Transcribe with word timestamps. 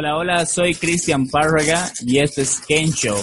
Hola, 0.00 0.16
hola, 0.16 0.46
soy 0.46 0.76
Cristian 0.76 1.26
Párraga 1.26 1.90
y 2.06 2.20
esto 2.20 2.40
es 2.40 2.60
Ken 2.60 2.92
Show, 2.92 3.18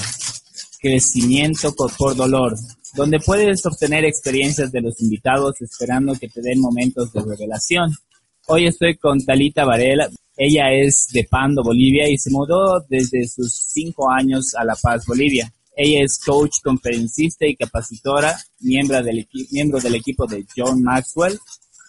Crecimiento 0.82 1.74
por 1.74 2.18
Dolor, 2.18 2.54
donde 2.96 3.22
puedes 3.22 3.66
obtener 3.66 4.04
experiencias 4.04 4.74
de 4.74 4.82
los 4.82 5.02
invitados 5.02 5.62
esperando 5.62 6.16
que 6.16 6.28
te 6.28 6.42
den 6.42 6.60
momentos 6.60 7.14
de 7.14 7.22
revelación. 7.22 7.94
Hoy 8.48 8.68
estoy 8.68 8.98
con 8.98 9.24
Talita 9.24 9.64
Varela, 9.64 10.10
ella 10.36 10.74
es 10.74 11.08
de 11.14 11.24
Pando, 11.24 11.64
Bolivia 11.64 12.10
y 12.10 12.18
se 12.18 12.30
mudó 12.30 12.82
desde 12.90 13.26
sus 13.26 13.54
cinco 13.54 14.12
años 14.12 14.54
a 14.54 14.66
La 14.66 14.76
Paz, 14.76 15.06
Bolivia. 15.06 15.50
Ella 15.78 16.04
es 16.04 16.20
coach, 16.20 16.58
conferencista 16.62 17.46
y 17.48 17.56
capacitora, 17.56 18.38
miembro 18.60 19.02
del, 19.02 19.26
miembro 19.50 19.80
del 19.80 19.96
equipo 19.96 20.28
de 20.28 20.46
John 20.54 20.84
Maxwell, 20.84 21.40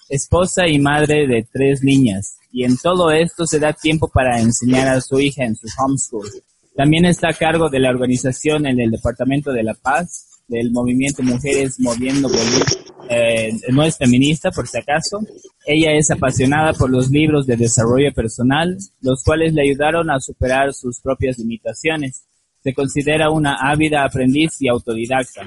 esposa 0.08 0.66
y 0.68 0.78
madre 0.78 1.26
de 1.26 1.46
tres 1.52 1.82
niñas. 1.82 2.36
Y 2.52 2.64
en 2.64 2.76
todo 2.76 3.10
esto 3.10 3.46
se 3.46 3.58
da 3.58 3.72
tiempo 3.72 4.08
para 4.08 4.40
enseñar 4.40 4.88
a 4.88 5.00
su 5.00 5.20
hija 5.20 5.44
en 5.44 5.56
su 5.56 5.66
homeschool. 5.78 6.28
También 6.74 7.04
está 7.06 7.28
a 7.30 7.34
cargo 7.34 7.68
de 7.68 7.80
la 7.80 7.90
organización 7.90 8.66
en 8.66 8.80
el 8.80 8.90
Departamento 8.90 9.52
de 9.52 9.62
la 9.62 9.74
Paz 9.74 10.42
del 10.48 10.70
movimiento 10.70 11.22
Mujeres 11.22 11.80
Moviendo 11.80 12.28
Bolivia. 12.28 12.64
Eh, 13.08 13.52
no 13.70 13.82
es 13.84 13.96
feminista, 13.96 14.50
por 14.50 14.66
si 14.66 14.78
acaso. 14.78 15.20
Ella 15.64 15.92
es 15.92 16.10
apasionada 16.10 16.72
por 16.72 16.90
los 16.90 17.10
libros 17.10 17.46
de 17.46 17.56
desarrollo 17.56 18.12
personal, 18.12 18.76
los 19.00 19.22
cuales 19.24 19.54
le 19.54 19.62
ayudaron 19.62 20.10
a 20.10 20.20
superar 20.20 20.72
sus 20.72 21.00
propias 21.00 21.38
limitaciones. 21.38 22.24
Se 22.62 22.74
considera 22.74 23.30
una 23.30 23.56
ávida 23.60 24.04
aprendiz 24.04 24.60
y 24.60 24.68
autodidacta. 24.68 25.42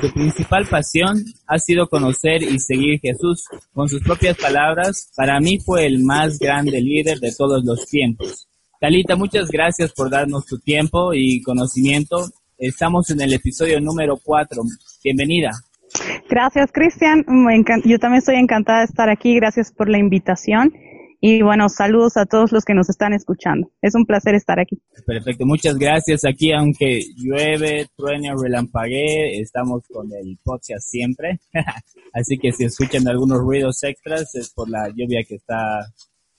Su 0.00 0.12
principal 0.12 0.66
pasión 0.66 1.24
ha 1.46 1.58
sido 1.58 1.88
conocer 1.88 2.42
y 2.42 2.58
seguir 2.58 3.00
Jesús. 3.00 3.44
Con 3.72 3.88
sus 3.88 4.02
propias 4.02 4.36
palabras, 4.36 5.10
para 5.16 5.40
mí 5.40 5.58
fue 5.58 5.86
el 5.86 6.02
más 6.02 6.38
grande 6.38 6.80
líder 6.80 7.18
de 7.18 7.32
todos 7.36 7.64
los 7.64 7.86
tiempos. 7.86 8.48
Talita, 8.80 9.16
muchas 9.16 9.50
gracias 9.50 9.92
por 9.92 10.10
darnos 10.10 10.46
tu 10.46 10.58
tiempo 10.58 11.14
y 11.14 11.42
conocimiento. 11.42 12.26
Estamos 12.58 13.10
en 13.10 13.20
el 13.20 13.32
episodio 13.32 13.80
número 13.80 14.18
4. 14.22 14.62
Bienvenida. 15.02 15.50
Gracias, 16.28 16.70
Cristian. 16.72 17.24
Yo 17.84 17.98
también 17.98 18.18
estoy 18.18 18.36
encantada 18.36 18.80
de 18.80 18.84
estar 18.86 19.08
aquí. 19.08 19.34
Gracias 19.36 19.72
por 19.72 19.88
la 19.88 19.98
invitación. 19.98 20.72
Y 21.26 21.40
bueno, 21.40 21.70
saludos 21.70 22.18
a 22.18 22.26
todos 22.26 22.52
los 22.52 22.66
que 22.66 22.74
nos 22.74 22.90
están 22.90 23.14
escuchando. 23.14 23.70
Es 23.80 23.94
un 23.94 24.04
placer 24.04 24.34
estar 24.34 24.60
aquí. 24.60 24.76
Perfecto, 25.06 25.46
muchas 25.46 25.78
gracias. 25.78 26.26
Aquí, 26.26 26.52
aunque 26.52 27.00
llueve, 27.16 27.86
truene, 27.96 28.34
relampaguee, 28.38 29.40
estamos 29.40 29.84
con 29.88 30.06
el 30.12 30.38
podcast 30.44 30.86
siempre. 30.86 31.40
Así 32.12 32.36
que 32.36 32.52
si 32.52 32.64
escuchan 32.64 33.08
algunos 33.08 33.38
ruidos 33.38 33.82
extras 33.84 34.34
es 34.34 34.52
por 34.52 34.68
la 34.68 34.90
lluvia 34.90 35.24
que 35.26 35.36
está 35.36 35.86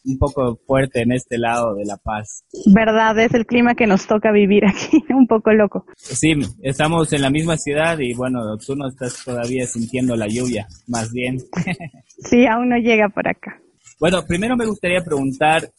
un 0.05 0.19
poco 0.19 0.59
fuerte 0.67 1.01
en 1.01 1.13
este 1.13 1.39
lado 1.39 1.73
de 1.73 1.85
La 1.85 1.97
Paz. 1.97 2.43
Verdad, 2.67 3.17
es 3.17 3.33
el 3.33 3.47
clima 3.47 3.73
que 3.73 3.87
nos 3.87 4.05
toca 4.05 4.31
vivir 4.31 4.65
aquí, 4.67 5.03
un 5.09 5.25
poco 5.25 5.51
loco. 5.51 5.87
Sí, 5.95 6.33
estamos 6.61 7.11
en 7.11 7.23
la 7.23 7.31
misma 7.31 7.57
ciudad 7.57 7.97
y 7.97 8.13
bueno, 8.13 8.55
tú 8.63 8.75
no 8.75 8.89
estás 8.89 9.25
todavía 9.25 9.65
sintiendo 9.65 10.15
la 10.15 10.27
lluvia, 10.27 10.67
más 10.85 11.11
bien. 11.11 11.39
sí, 12.19 12.45
aún 12.45 12.69
no 12.69 12.77
llega 12.77 13.09
por 13.09 13.27
acá. 13.27 13.59
Bueno, 13.97 14.25
primero 14.27 14.57
me 14.57 14.65
gustaría 14.65 15.01
preguntar, 15.01 15.69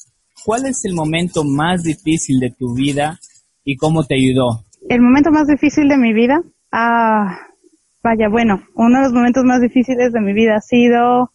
¿cuál 0.43 0.65
es 0.65 0.87
el 0.87 0.95
momento 0.95 1.45
más 1.45 1.83
difícil 1.83 2.41
de 2.41 2.51
tu 2.51 2.75
vida 2.75 3.19
y 3.63 3.77
cómo 3.77 4.05
te 4.05 4.15
ayudó? 4.15 4.65
El 4.89 5.03
momento 5.03 5.31
más 5.31 5.47
difícil 5.47 5.87
de 5.89 5.99
mi 5.99 6.15
vida, 6.15 6.41
ah, 6.73 7.39
vaya, 8.03 8.29
bueno, 8.31 8.63
uno 8.75 8.99
de 8.99 9.05
los 9.05 9.13
momentos 9.13 9.45
más 9.45 9.61
difíciles 9.61 10.15
de 10.15 10.21
mi 10.23 10.33
vida 10.33 10.57
ha 10.57 10.61
sido, 10.63 11.31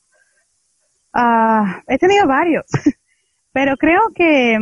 ah, 1.14 1.84
he 1.88 2.00
tenido 2.00 2.26
varios, 2.26 2.66
pero 3.54 3.78
creo 3.78 4.02
que 4.16 4.58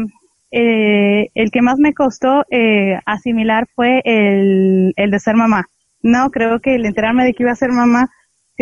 eh, 0.52 1.28
el 1.34 1.52
que 1.52 1.62
más 1.62 1.80
me 1.80 1.94
costó 1.94 2.44
eh, 2.52 3.00
asimilar 3.06 3.66
fue 3.74 4.02
el, 4.04 4.94
el 4.98 5.12
de 5.12 5.20
ser 5.20 5.36
mamá. 5.36 5.70
No, 6.02 6.32
creo 6.32 6.60
que 6.60 6.76
el 6.76 6.86
enterarme 6.86 7.24
de 7.24 7.34
que 7.34 7.44
iba 7.44 7.54
a 7.54 7.56
ser 7.56 7.72
mamá 7.72 8.10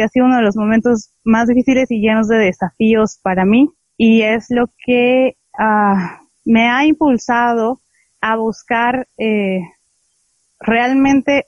ha 0.04 0.10
sido 0.10 0.26
uno 0.26 0.38
de 0.38 0.44
los 0.44 0.56
momentos 0.56 1.12
más 1.24 1.48
difíciles 1.48 1.90
y 1.92 2.00
llenos 2.00 2.28
de 2.28 2.38
desafíos 2.38 3.20
para 3.22 3.46
mí 3.46 3.70
y 3.98 4.22
es 4.22 4.48
lo 4.50 4.68
que 4.86 5.38
ah, 5.58 6.22
me 6.46 6.70
ha 6.70 6.86
impulsado 6.86 7.80
a 8.22 8.36
buscar 8.38 9.08
eh, 9.18 9.62
realmente 10.60 11.46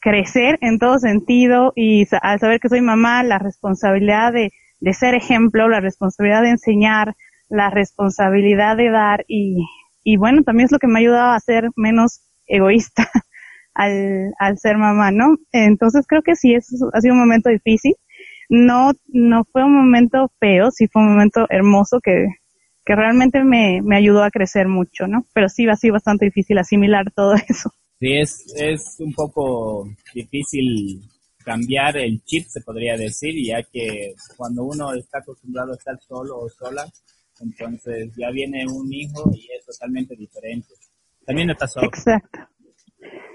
crecer 0.00 0.58
en 0.60 0.78
todo 0.78 0.98
sentido 0.98 1.72
y 1.76 2.06
al 2.22 2.40
saber 2.40 2.60
que 2.60 2.68
soy 2.68 2.80
mamá, 2.80 3.22
la 3.22 3.38
responsabilidad 3.38 4.32
de, 4.32 4.50
de 4.80 4.94
ser 4.94 5.14
ejemplo, 5.14 5.68
la 5.68 5.80
responsabilidad 5.80 6.42
de 6.42 6.50
enseñar, 6.50 7.14
la 7.48 7.70
responsabilidad 7.70 8.76
de 8.76 8.90
dar 8.90 9.24
y, 9.28 9.64
y 10.02 10.16
bueno, 10.16 10.42
también 10.42 10.66
es 10.66 10.72
lo 10.72 10.78
que 10.78 10.88
me 10.88 10.98
ha 10.98 11.02
ayudado 11.02 11.32
a 11.32 11.40
ser 11.40 11.70
menos 11.76 12.22
egoísta 12.46 13.08
al, 13.74 14.32
al 14.38 14.58
ser 14.58 14.76
mamá, 14.76 15.10
¿no? 15.10 15.36
Entonces 15.52 16.06
creo 16.06 16.22
que 16.22 16.36
sí, 16.36 16.54
eso 16.54 16.90
ha 16.92 17.00
sido 17.00 17.14
un 17.14 17.20
momento 17.20 17.50
difícil. 17.50 17.94
No, 18.48 18.92
no 19.08 19.44
fue 19.50 19.64
un 19.64 19.74
momento 19.74 20.30
feo, 20.38 20.70
sí 20.70 20.86
fue 20.88 21.02
un 21.02 21.12
momento 21.12 21.46
hermoso 21.48 22.00
que, 22.02 22.26
que 22.84 22.94
realmente 22.94 23.44
me, 23.44 23.80
me 23.82 23.96
ayudó 23.96 24.22
a 24.24 24.30
crecer 24.30 24.68
mucho, 24.68 25.06
¿no? 25.06 25.24
Pero 25.32 25.48
sí 25.48 25.66
ha 25.68 25.76
sido 25.76 25.94
bastante 25.94 26.26
difícil 26.26 26.58
asimilar 26.58 27.10
todo 27.14 27.34
eso. 27.48 27.70
Sí, 27.98 28.12
es, 28.14 28.44
es 28.56 28.96
un 28.98 29.12
poco 29.12 29.88
difícil 30.12 31.00
cambiar 31.44 31.96
el 31.96 32.22
chip, 32.24 32.46
se 32.46 32.60
podría 32.60 32.96
decir, 32.96 33.34
ya 33.44 33.62
que 33.62 34.14
cuando 34.36 34.64
uno 34.64 34.92
está 34.94 35.18
acostumbrado 35.18 35.72
a 35.72 35.76
estar 35.76 35.98
solo 36.00 36.38
o 36.38 36.48
sola, 36.48 36.84
entonces 37.40 38.10
ya 38.16 38.30
viene 38.30 38.64
un 38.66 38.92
hijo 38.92 39.30
y 39.34 39.48
es 39.56 39.64
totalmente 39.64 40.14
diferente. 40.16 40.74
También 41.24 41.50
está 41.50 41.66
solo. 41.66 41.88
Exacto. 41.88 42.38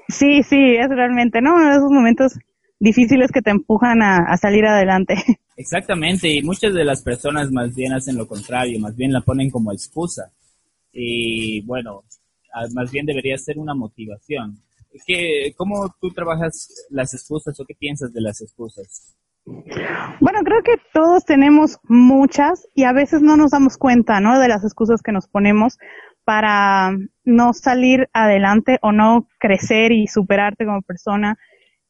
Sí, 0.08 0.44
sí, 0.44 0.76
es 0.76 0.90
realmente, 0.90 1.42
¿no? 1.42 1.56
Uno 1.56 1.70
de 1.70 1.78
esos 1.78 1.92
momentos 1.92 2.40
difíciles 2.80 3.32
que 3.32 3.42
te 3.42 3.50
empujan 3.52 4.02
a, 4.02 4.38
salir 4.38 4.66
adelante. 4.66 5.16
Exactamente, 5.58 6.30
y 6.30 6.44
muchas 6.44 6.74
de 6.74 6.86
las 6.86 7.02
personas 7.02 7.52
más 7.52 7.76
bien 7.76 7.94
hacen 7.94 8.16
lo 8.16 8.28
contrario, 8.28 8.80
más 8.80 8.96
bien 8.96 9.12
la 9.12 9.22
ponen 9.22 9.50
como 9.50 9.72
excusa. 9.72 10.32
Y 10.94 11.62
bueno, 11.62 12.04
más 12.74 12.92
bien 12.92 13.06
debería 13.06 13.38
ser 13.38 13.58
una 13.58 13.74
motivación. 13.74 14.62
¿Qué, 15.06 15.54
¿Cómo 15.56 15.94
tú 16.00 16.12
trabajas 16.12 16.88
las 16.90 17.14
excusas 17.14 17.60
o 17.60 17.66
qué 17.66 17.76
piensas 17.76 18.14
de 18.14 18.22
las 18.22 18.42
excusas? 18.42 19.16
Bueno, 20.20 20.40
creo 20.44 20.62
que 20.64 20.76
todos 20.94 21.24
tenemos 21.24 21.80
muchas 21.84 22.68
y 22.76 22.84
a 22.84 22.94
veces 22.94 23.22
no 23.22 23.38
nos 23.38 23.52
damos 23.52 23.78
cuenta, 23.78 24.20
¿no? 24.20 24.40
De 24.40 24.48
las 24.48 24.64
excusas 24.64 25.02
que 25.02 25.12
nos 25.12 25.28
ponemos 25.28 25.78
para 26.26 26.92
no 27.28 27.54
salir 27.54 28.10
adelante 28.14 28.80
o 28.82 28.94
no 28.94 29.28
crecer 29.38 29.92
y 29.92 30.08
superarte 30.08 30.66
como 30.66 30.82
persona. 30.82 31.38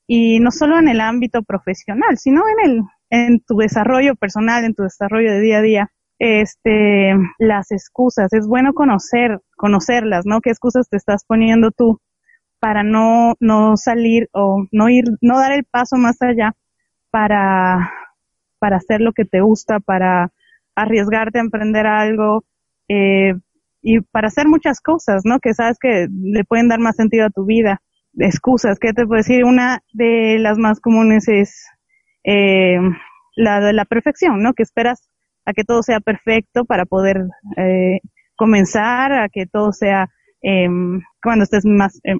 Y 0.07 0.39
no 0.39 0.51
solo 0.51 0.79
en 0.79 0.89
el 0.89 0.99
ámbito 0.99 1.43
profesional, 1.43 2.17
sino 2.17 2.41
en 2.47 2.71
el, 2.71 2.81
en 3.09 3.39
tu 3.41 3.57
desarrollo 3.57 4.15
personal, 4.15 4.65
en 4.65 4.73
tu 4.73 4.83
desarrollo 4.83 5.31
de 5.31 5.41
día 5.41 5.59
a 5.59 5.61
día. 5.61 5.91
Este, 6.19 7.13
las 7.37 7.71
excusas, 7.71 8.33
es 8.33 8.47
bueno 8.47 8.73
conocer, 8.73 9.39
conocerlas, 9.55 10.25
¿no? 10.25 10.41
¿Qué 10.41 10.49
excusas 10.49 10.89
te 10.89 10.97
estás 10.97 11.23
poniendo 11.25 11.69
tú 11.69 11.99
para 12.59 12.81
no, 12.81 13.35
no 13.39 13.77
salir 13.77 14.29
o 14.31 14.65
no 14.71 14.89
ir, 14.89 15.05
no 15.21 15.37
dar 15.37 15.51
el 15.51 15.65
paso 15.65 15.97
más 15.97 16.19
allá 16.21 16.55
para, 17.11 17.91
para 18.57 18.77
hacer 18.77 19.01
lo 19.01 19.13
que 19.13 19.25
te 19.25 19.41
gusta, 19.41 19.79
para 19.79 20.31
arriesgarte 20.75 21.37
a 21.37 21.43
emprender 21.43 21.85
algo, 21.85 22.43
eh, 22.87 23.35
y 23.89 24.01
para 24.01 24.27
hacer 24.27 24.49
muchas 24.49 24.81
cosas, 24.81 25.21
¿no? 25.23 25.39
Que 25.39 25.53
sabes 25.53 25.77
que 25.79 26.07
le 26.11 26.43
pueden 26.43 26.67
dar 26.67 26.79
más 26.79 26.97
sentido 26.97 27.25
a 27.25 27.29
tu 27.29 27.45
vida. 27.45 27.81
Excusas, 28.19 28.79
¿qué 28.79 28.91
te 28.91 29.05
puedo 29.05 29.19
decir? 29.19 29.45
Una 29.45 29.79
de 29.93 30.37
las 30.39 30.57
más 30.57 30.81
comunes 30.81 31.29
es 31.29 31.65
eh, 32.25 32.79
la 33.37 33.61
de 33.61 33.71
la 33.71 33.85
perfección, 33.85 34.43
¿no? 34.43 34.53
Que 34.53 34.63
esperas 34.63 35.09
a 35.45 35.53
que 35.53 35.63
todo 35.63 35.83
sea 35.83 36.01
perfecto 36.01 36.65
para 36.65 36.83
poder 36.83 37.15
eh, 37.55 37.99
comenzar, 38.35 39.13
a 39.13 39.29
que 39.29 39.45
todo 39.45 39.71
sea 39.71 40.09
eh, 40.43 40.67
cuando 41.23 41.45
estés 41.45 41.65
más, 41.65 41.97
em, 42.03 42.19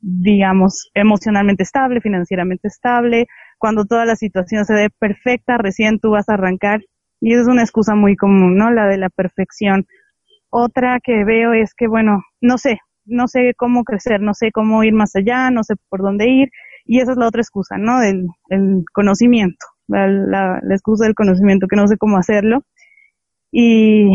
digamos, 0.00 0.90
emocionalmente 0.92 1.62
estable, 1.62 2.02
financieramente 2.02 2.68
estable, 2.68 3.26
cuando 3.56 3.86
toda 3.86 4.04
la 4.04 4.16
situación 4.16 4.66
se 4.66 4.74
dé 4.74 4.90
perfecta, 4.90 5.56
recién 5.56 5.98
tú 5.98 6.10
vas 6.10 6.28
a 6.28 6.34
arrancar. 6.34 6.82
Y 7.22 7.32
es 7.32 7.46
una 7.46 7.62
excusa 7.62 7.94
muy 7.94 8.16
común, 8.16 8.56
¿no? 8.56 8.70
La 8.70 8.86
de 8.86 8.98
la 8.98 9.08
perfección. 9.08 9.86
Otra 10.50 11.00
que 11.02 11.24
veo 11.24 11.52
es 11.52 11.74
que, 11.74 11.88
bueno, 11.88 12.22
no 12.40 12.58
sé, 12.58 12.78
no 13.04 13.28
sé 13.28 13.54
cómo 13.56 13.84
crecer, 13.84 14.20
no 14.20 14.34
sé 14.34 14.50
cómo 14.52 14.82
ir 14.84 14.92
más 14.92 15.14
allá, 15.16 15.50
no 15.50 15.62
sé 15.64 15.74
por 15.88 16.02
dónde 16.02 16.28
ir. 16.28 16.50
Y 16.84 17.00
esa 17.00 17.12
es 17.12 17.18
la 17.18 17.26
otra 17.28 17.42
excusa, 17.42 17.78
¿no? 17.78 18.00
Del, 18.00 18.26
conocimiento, 18.92 19.66
la, 19.88 20.06
la, 20.08 20.60
excusa 20.70 21.04
del 21.04 21.14
conocimiento, 21.14 21.66
que 21.68 21.76
no 21.76 21.88
sé 21.88 21.96
cómo 21.96 22.16
hacerlo. 22.16 22.62
Y, 23.50 24.10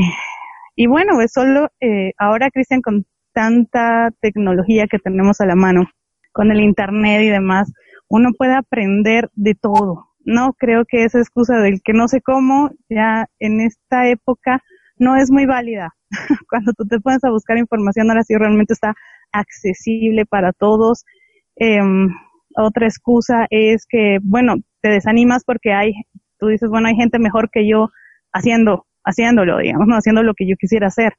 y 0.75 0.87
bueno, 0.87 1.21
es 1.21 1.33
solo 1.33 1.69
eh, 1.81 2.13
ahora, 2.17 2.49
Cristian, 2.49 2.81
con 2.81 3.05
tanta 3.33 4.11
tecnología 4.21 4.87
que 4.87 4.99
tenemos 4.99 5.41
a 5.41 5.45
la 5.45 5.55
mano, 5.55 5.89
con 6.31 6.51
el 6.51 6.61
Internet 6.61 7.23
y 7.23 7.29
demás, 7.29 7.71
uno 8.09 8.31
puede 8.37 8.53
aprender 8.55 9.29
de 9.33 9.55
todo. 9.55 10.07
No 10.23 10.53
creo 10.53 10.85
que 10.85 11.03
esa 11.03 11.19
excusa 11.19 11.57
del 11.57 11.81
que 11.83 11.93
no 11.93 12.07
sé 12.07 12.21
cómo, 12.21 12.71
ya 12.89 13.27
en 13.39 13.61
esta 13.61 14.07
época 14.07 14.61
no 14.97 15.15
es 15.15 15.31
muy 15.31 15.45
válida. 15.45 15.93
Cuando 16.49 16.73
tú 16.73 16.85
te 16.85 16.99
pones 16.99 17.23
a 17.23 17.31
buscar 17.31 17.57
información, 17.57 18.09
ahora 18.09 18.23
sí 18.23 18.35
realmente 18.35 18.73
está 18.73 18.93
accesible 19.31 20.25
para 20.25 20.53
todos. 20.53 21.05
Em, 21.55 22.09
otra 22.55 22.87
excusa 22.87 23.47
es 23.49 23.85
que, 23.87 24.19
bueno, 24.21 24.55
te 24.81 24.89
desanimas 24.89 25.43
porque 25.45 25.73
hay, 25.73 25.93
tú 26.39 26.47
dices, 26.47 26.69
bueno, 26.69 26.87
hay 26.87 26.95
gente 26.95 27.19
mejor 27.19 27.49
que 27.51 27.67
yo 27.67 27.89
haciendo, 28.33 28.85
haciéndolo, 29.03 29.57
digamos, 29.59 29.87
no 29.87 29.95
haciendo 29.95 30.23
lo 30.23 30.33
que 30.33 30.47
yo 30.47 30.55
quisiera 30.57 30.87
hacer. 30.87 31.13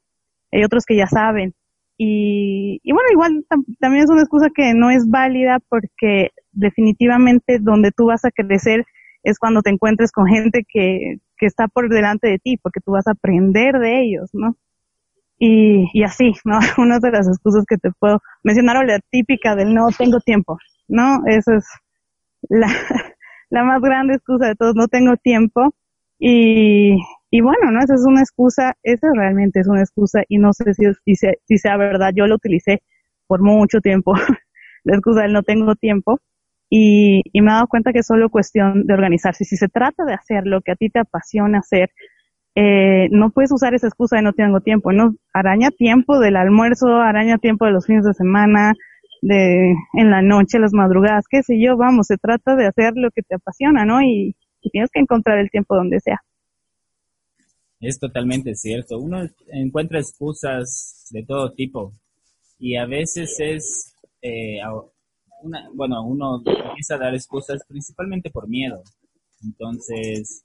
Hay 0.51 0.63
otros 0.63 0.85
que 0.85 0.95
ya 0.95 1.07
saben. 1.07 1.53
Y, 1.97 2.79
y 2.83 2.91
bueno, 2.91 3.09
igual 3.11 3.45
también 3.79 4.03
es 4.03 4.09
una 4.09 4.21
excusa 4.21 4.49
que 4.53 4.73
no 4.73 4.89
es 4.89 5.07
válida 5.09 5.59
porque 5.69 6.31
definitivamente 6.51 7.59
donde 7.59 7.91
tú 7.91 8.07
vas 8.07 8.25
a 8.25 8.31
crecer 8.31 8.85
es 9.23 9.39
cuando 9.39 9.61
te 9.61 9.69
encuentres 9.69 10.11
con 10.11 10.27
gente 10.27 10.65
que, 10.67 11.17
que 11.43 11.47
está 11.47 11.67
por 11.67 11.89
delante 11.89 12.29
de 12.29 12.39
ti, 12.39 12.55
porque 12.55 12.79
tú 12.79 12.93
vas 12.93 13.05
a 13.05 13.11
aprender 13.11 13.77
de 13.77 14.01
ellos, 14.01 14.29
¿no? 14.31 14.55
Y, 15.37 16.01
así, 16.03 16.31
¿no? 16.45 16.57
Una 16.77 16.99
de 16.99 17.11
las 17.11 17.27
excusas 17.27 17.65
que 17.67 17.75
te 17.75 17.91
puedo 17.99 18.21
mencionar 18.43 18.77
o 18.77 18.83
la 18.83 18.99
típica 19.11 19.53
del 19.53 19.73
no 19.73 19.87
tengo 19.97 20.21
tiempo, 20.21 20.57
¿no? 20.87 21.19
Esa 21.27 21.57
es 21.57 21.65
la, 22.47 22.67
la 23.49 23.63
más 23.65 23.81
grande 23.81 24.13
excusa 24.13 24.47
de 24.47 24.55
todos, 24.55 24.73
no 24.75 24.87
tengo 24.87 25.17
tiempo. 25.17 25.75
Y, 26.17 26.95
y 27.29 27.41
bueno, 27.41 27.71
¿no? 27.71 27.79
Esa 27.81 27.95
es 27.95 28.05
una 28.07 28.21
excusa, 28.21 28.77
esa 28.81 29.09
realmente 29.13 29.59
es 29.59 29.67
una 29.67 29.81
excusa 29.81 30.21
y 30.29 30.37
no 30.37 30.53
sé 30.53 30.73
si, 30.73 30.85
si, 31.03 31.15
sea, 31.15 31.33
si 31.45 31.57
sea 31.57 31.75
verdad, 31.75 32.11
yo 32.15 32.25
lo 32.25 32.35
utilicé 32.35 32.81
por 33.27 33.41
mucho 33.41 33.81
tiempo, 33.81 34.13
la 34.85 34.95
excusa 34.95 35.23
del 35.23 35.33
no 35.33 35.43
tengo 35.43 35.75
tiempo 35.75 36.21
y, 36.75 37.21
y 37.31 37.41
me 37.41 37.51
he 37.51 37.53
dado 37.53 37.67
cuenta 37.67 37.93
que 37.93 37.99
es 37.99 38.07
solo 38.07 38.31
cuestión 38.31 38.87
de 38.87 38.95
organizarse. 38.95 39.45
Si 39.45 39.57
se 39.57 39.67
trata 39.67 40.05
de 40.05 40.15
hacer 40.15 40.47
lo 40.47 40.61
que 40.61 40.71
a 40.71 40.75
ti 40.75 40.89
te 40.89 41.01
apasiona 41.01 41.59
hacer, 41.59 41.91
eh, 42.55 43.09
no 43.11 43.29
puedes 43.29 43.51
usar 43.51 43.75
esa 43.75 43.85
excusa 43.85 44.15
de 44.15 44.23
no 44.23 44.33
tengo 44.33 44.59
tiempo, 44.59 44.91
¿no? 44.91 45.15
Araña 45.33 45.69
tiempo 45.69 46.19
del 46.19 46.35
almuerzo, 46.35 46.87
araña 46.95 47.37
tiempo 47.37 47.65
de 47.65 47.73
los 47.73 47.85
fines 47.85 48.05
de 48.05 48.15
semana, 48.15 48.73
de 49.21 49.75
en 49.93 50.09
la 50.09 50.23
noche, 50.23 50.57
las 50.57 50.73
madrugadas, 50.73 51.25
qué 51.29 51.43
sé 51.43 51.61
yo, 51.63 51.77
vamos, 51.77 52.07
se 52.07 52.17
trata 52.17 52.55
de 52.55 52.65
hacer 52.65 52.93
lo 52.95 53.11
que 53.11 53.21
te 53.21 53.35
apasiona, 53.35 53.85
¿no? 53.85 54.01
Y, 54.01 54.35
tienes 54.71 54.89
que 54.91 55.01
encontrar 55.01 55.37
el 55.37 55.51
tiempo 55.51 55.75
donde 55.75 55.99
sea. 55.99 56.23
Es 57.81 57.99
totalmente 57.99 58.55
cierto. 58.55 58.97
Uno 58.97 59.21
encuentra 59.51 59.99
excusas 59.99 61.05
de 61.11 61.23
todo 61.23 61.51
tipo 61.51 61.91
y 62.57 62.77
a 62.77 62.85
veces 62.85 63.35
es, 63.39 63.93
eh, 64.21 64.59
una, 65.43 65.69
bueno, 65.73 66.03
uno 66.03 66.41
empieza 66.45 66.95
a 66.95 66.99
dar 66.99 67.13
excusas 67.13 67.63
principalmente 67.67 68.29
por 68.29 68.47
miedo. 68.47 68.81
Entonces, 69.43 70.43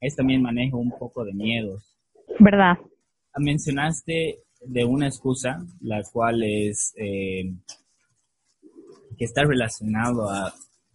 es 0.00 0.16
también 0.16 0.42
manejo 0.42 0.78
un 0.78 0.90
poco 0.98 1.24
de 1.24 1.32
miedos. 1.32 1.82
¿Verdad? 2.38 2.78
Mencionaste 3.36 4.38
de 4.62 4.84
una 4.84 5.06
excusa, 5.06 5.64
la 5.80 6.02
cual 6.02 6.42
es 6.42 6.92
eh, 6.96 7.52
que 9.16 9.24
está 9.24 9.44
relacionado 9.44 10.28
a, 10.28 10.52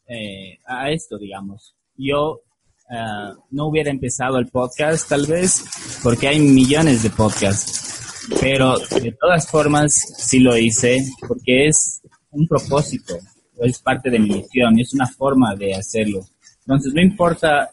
eh, 0.07 0.59
a 0.65 0.91
esto, 0.91 1.17
digamos. 1.17 1.75
Yo 1.95 2.41
uh, 2.89 3.41
no 3.51 3.67
hubiera 3.67 3.89
empezado 3.89 4.37
el 4.37 4.47
podcast 4.47 5.07
tal 5.07 5.25
vez 5.27 5.63
porque 6.03 6.27
hay 6.27 6.39
millones 6.39 7.03
de 7.03 7.09
podcasts, 7.09 8.27
pero 8.41 8.77
de 8.77 9.15
todas 9.19 9.49
formas 9.49 9.93
sí 9.93 10.39
lo 10.39 10.57
hice 10.57 11.05
porque 11.27 11.67
es 11.67 12.01
un 12.31 12.47
propósito, 12.47 13.15
es 13.61 13.79
parte 13.79 14.09
de 14.09 14.19
mi 14.19 14.29
misión, 14.29 14.79
es 14.79 14.93
una 14.93 15.07
forma 15.07 15.55
de 15.55 15.73
hacerlo. 15.73 16.25
Entonces 16.61 16.93
no 16.93 17.01
importa 17.01 17.71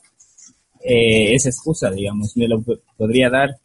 eh, 0.84 1.34
esa 1.34 1.49
excusa, 1.49 1.90
digamos, 1.90 2.37
me 2.37 2.49
lo 2.49 2.62
podría 2.96 3.31
dar, 3.31 3.56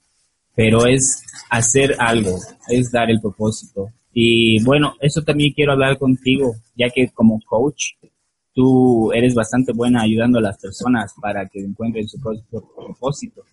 pero 0.55 0.85
es 0.85 1.23
hacer 1.49 1.95
algo, 1.99 2.37
es 2.69 2.91
dar 2.91 3.09
el 3.09 3.21
propósito. 3.21 3.89
Y 4.13 4.63
bueno, 4.63 4.95
eso 4.99 5.21
también 5.21 5.53
quiero 5.53 5.73
hablar 5.73 5.97
contigo, 5.97 6.55
ya 6.75 6.89
que 6.89 7.09
como 7.09 7.39
coach 7.45 7.93
tú 8.53 9.11
eres 9.13 9.35
bastante 9.35 9.71
buena 9.71 10.01
ayudando 10.01 10.39
a 10.39 10.41
las 10.41 10.57
personas 10.57 11.13
para 11.21 11.47
que 11.47 11.59
encuentren 11.59 12.07
su 12.07 12.19
propósito. 12.19 13.43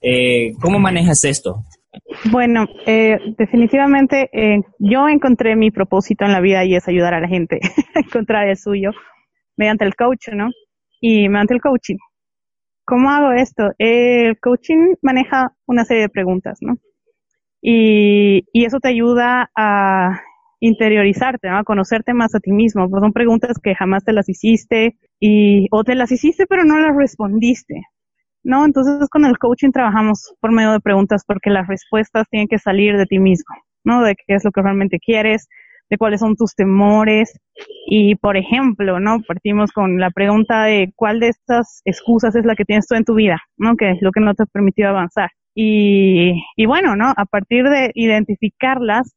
Eh, 0.00 0.54
¿Cómo 0.60 0.78
manejas 0.78 1.22
esto? 1.24 1.64
Bueno, 2.30 2.66
eh, 2.86 3.18
definitivamente 3.38 4.28
eh, 4.32 4.60
yo 4.78 5.08
encontré 5.08 5.56
mi 5.56 5.70
propósito 5.70 6.24
en 6.24 6.32
la 6.32 6.40
vida 6.40 6.64
y 6.64 6.74
es 6.74 6.88
ayudar 6.88 7.14
a 7.14 7.20
la 7.20 7.28
gente 7.28 7.60
a 7.94 8.00
encontrar 8.00 8.48
el 8.48 8.56
suyo 8.56 8.90
mediante 9.56 9.84
el 9.84 9.94
coach, 9.94 10.28
¿no? 10.32 10.50
Y 11.00 11.28
mediante 11.28 11.54
el 11.54 11.60
coaching. 11.60 11.96
¿Cómo 12.84 13.10
hago 13.10 13.32
esto? 13.32 13.70
El 13.78 14.38
coaching 14.38 14.94
maneja 15.02 15.52
una 15.66 15.84
serie 15.84 16.02
de 16.02 16.08
preguntas, 16.08 16.58
¿no? 16.60 16.76
Y, 17.60 18.44
y 18.52 18.64
eso 18.64 18.78
te 18.80 18.88
ayuda 18.88 19.50
a 19.56 20.20
interiorizarte, 20.60 21.48
¿no? 21.48 21.58
a 21.58 21.64
conocerte 21.64 22.14
más 22.14 22.34
a 22.34 22.40
ti 22.40 22.52
mismo. 22.52 22.88
Pues 22.88 23.00
son 23.00 23.12
preguntas 23.12 23.58
que 23.62 23.74
jamás 23.74 24.04
te 24.04 24.12
las 24.12 24.28
hiciste 24.28 24.96
y 25.20 25.66
o 25.70 25.84
te 25.84 25.94
las 25.94 26.12
hiciste 26.12 26.46
pero 26.46 26.64
no 26.64 26.78
las 26.78 26.94
respondiste. 26.96 27.82
¿No? 28.46 28.64
Entonces 28.64 29.08
con 29.10 29.24
el 29.24 29.38
coaching 29.38 29.72
trabajamos 29.72 30.32
por 30.40 30.52
medio 30.52 30.70
de 30.70 30.80
preguntas 30.80 31.24
porque 31.26 31.50
las 31.50 31.66
respuestas 31.66 32.28
tienen 32.30 32.46
que 32.46 32.60
salir 32.60 32.96
de 32.96 33.04
ti 33.04 33.18
mismo, 33.18 33.56
¿no? 33.82 34.02
De 34.02 34.14
qué 34.14 34.36
es 34.36 34.44
lo 34.44 34.52
que 34.52 34.62
realmente 34.62 35.00
quieres, 35.00 35.48
de 35.90 35.98
cuáles 35.98 36.20
son 36.20 36.36
tus 36.36 36.54
temores 36.54 37.36
y 37.88 38.14
por 38.14 38.36
ejemplo, 38.36 39.00
¿no? 39.00 39.20
Partimos 39.26 39.72
con 39.72 39.98
la 39.98 40.10
pregunta 40.10 40.62
de 40.62 40.92
cuál 40.94 41.18
de 41.18 41.28
estas 41.28 41.82
excusas 41.84 42.36
es 42.36 42.44
la 42.44 42.54
que 42.54 42.64
tienes 42.64 42.86
tú 42.86 42.94
en 42.94 43.04
tu 43.04 43.14
vida, 43.16 43.38
¿no? 43.56 43.76
Que 43.76 43.90
es 43.90 43.98
lo 44.00 44.12
que 44.12 44.20
no 44.20 44.32
te 44.34 44.44
ha 44.44 44.46
permitido 44.46 44.90
avanzar. 44.90 45.30
Y, 45.52 46.40
y 46.54 46.66
bueno, 46.66 46.94
¿no? 46.94 47.12
A 47.16 47.24
partir 47.24 47.64
de 47.64 47.90
identificarlas, 47.94 49.16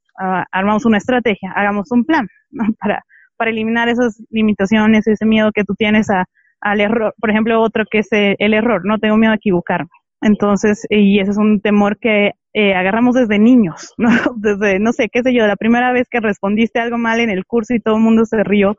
armamos 0.52 0.86
una 0.86 0.98
estrategia, 0.98 1.52
hagamos 1.56 1.92
un 1.92 2.04
plan 2.04 2.28
¿no? 2.50 2.64
para, 2.80 3.04
para 3.38 3.52
eliminar 3.52 3.90
esas 3.90 4.22
limitaciones, 4.32 5.08
ese 5.08 5.25
miedo 5.25 5.52
que 5.54 5.64
tú 5.64 5.75
tienes 5.75 6.10
a, 6.10 6.25
al 6.62 6.82
error. 6.82 7.14
Por 7.20 7.30
ejemplo, 7.30 7.62
otro 7.62 7.86
que 7.90 8.00
es 8.00 8.08
el, 8.12 8.54
error, 8.54 8.82
no 8.86 8.98
tengo 9.00 9.18
miedo 9.18 9.34
a 9.34 9.38
equivocarme. 9.38 9.90
Entonces, 10.22 10.86
y 10.90 11.20
ese 11.20 11.32
es 11.32 11.38
un 11.38 11.62
temor 11.62 11.98
que 12.00 12.32
eh, 12.54 12.74
agarramos 12.74 13.16
desde 13.16 13.40
niños, 13.40 13.94
¿no? 13.98 14.10
Desde, 14.38 14.80
no 14.80 14.92
sé, 14.92 15.10
qué 15.10 15.22
sé 15.24 15.34
yo, 15.34 15.48
la 15.48 15.56
primera 15.56 15.92
vez 15.94 16.08
que 16.10 16.20
respondiste 16.20 16.80
algo 16.80 16.98
mal 16.98 17.20
en 17.20 17.30
el 17.30 17.46
curso 17.46 17.74
y 17.74 17.80
todo 17.80 17.96
el 17.96 18.02
mundo 18.02 18.26
se 18.26 18.44
rió 18.44 18.76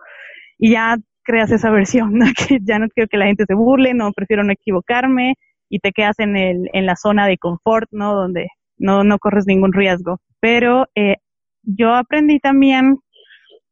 y 0.58 0.72
ya 0.72 0.96
creas 1.22 1.52
esa 1.52 1.70
versión, 1.70 2.14
¿no? 2.14 2.26
Que 2.48 2.58
ya 2.62 2.78
no 2.78 2.88
quiero 2.88 3.08
que 3.08 3.16
la 3.16 3.26
gente 3.26 3.44
se 3.46 3.54
burle, 3.54 3.94
no, 3.94 4.12
prefiero 4.12 4.44
no 4.44 4.52
equivocarme 4.52 5.34
y 5.68 5.78
te 5.78 5.92
quedas 5.92 6.18
en, 6.18 6.36
el, 6.36 6.68
en 6.72 6.86
la 6.86 6.96
zona 6.96 7.26
de 7.26 7.38
confort, 7.38 7.88
¿no? 7.92 8.14
Donde 8.14 8.48
no, 8.76 9.04
no 9.04 9.18
corres 9.18 9.44
ningún 9.46 9.72
riesgo. 9.72 10.18
Pero 10.40 10.86
eh, 10.94 11.16
yo 11.62 11.94
aprendí 11.94 12.40
también 12.40 12.96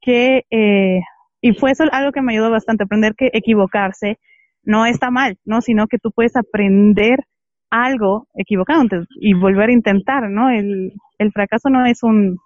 que, 0.00 0.45
eh, 0.50 1.00
y 1.40 1.52
fue 1.54 1.71
eso 1.73 1.85
algo 1.92 2.12
que 2.12 2.23
me 2.23 2.33
ayudó 2.33 2.50
bastante, 2.50 2.85
aprender 2.85 3.14
que 3.16 3.30
equivocarse 3.33 4.18
no 4.64 4.87
está 4.87 5.11
mal, 5.11 5.37
¿no? 5.45 5.61
Sino 5.62 5.87
que 5.87 5.99
tú 5.99 6.11
puedes 6.12 6.37
aprender 6.37 7.21
algo 7.71 8.26
equivocándote 8.35 9.07
y 9.21 9.35
volver 9.35 9.71
a 9.71 9.73
intentar, 9.73 10.28
¿no? 10.30 10.50
El, 10.50 10.92
el 11.18 11.33
fracaso 11.33 11.68
no 11.71 11.87
es 11.87 12.02
un, 12.02 12.38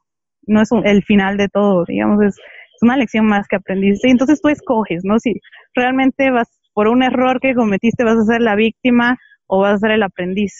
no 0.46 0.60
es 0.60 0.70
un, 0.72 0.86
el 0.86 1.02
final 1.04 1.36
de 1.36 1.48
todo, 1.48 1.84
digamos, 1.86 2.22
es, 2.22 2.36
es 2.36 2.82
una 2.82 2.96
lección 2.96 3.26
más 3.26 3.46
que 3.48 3.56
aprendiste. 3.56 4.08
Y 4.08 4.12
entonces 4.12 4.40
tú 4.40 4.48
escoges, 4.48 5.02
¿no? 5.04 5.18
Si 5.18 5.34
realmente 5.74 6.30
vas, 6.30 6.48
por 6.74 6.88
un 6.88 7.02
error 7.02 7.40
que 7.40 7.54
cometiste, 7.54 8.04
vas 8.04 8.18
a 8.18 8.24
ser 8.24 8.40
la 8.40 8.56
víctima 8.56 9.16
o 9.46 9.60
vas 9.60 9.74
a 9.74 9.78
ser 9.78 9.90
el 9.92 10.02
aprendiz, 10.02 10.52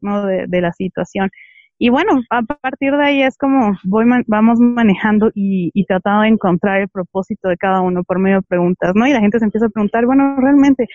¿no? 0.00 0.26
De, 0.26 0.46
de 0.46 0.60
la 0.60 0.72
situación. 0.72 1.30
Y 1.80 1.90
bueno, 1.90 2.20
a 2.30 2.42
partir 2.42 2.92
de 2.92 3.04
ahí 3.04 3.22
es 3.22 3.36
como 3.38 3.72
voy 3.84 4.04
vamos 4.26 4.58
manejando 4.58 5.30
y, 5.32 5.70
y 5.74 5.84
tratando 5.86 6.22
de 6.22 6.28
encontrar 6.28 6.80
el 6.80 6.88
propósito 6.88 7.48
de 7.48 7.56
cada 7.56 7.80
uno 7.82 8.02
por 8.02 8.18
medio 8.18 8.38
de 8.38 8.42
preguntas, 8.42 8.92
¿no? 8.96 9.06
Y 9.06 9.12
la 9.12 9.20
gente 9.20 9.38
se 9.38 9.44
empieza 9.44 9.66
a 9.66 9.70
preguntar, 9.70 10.04
bueno, 10.04 10.36
realmente, 10.40 10.86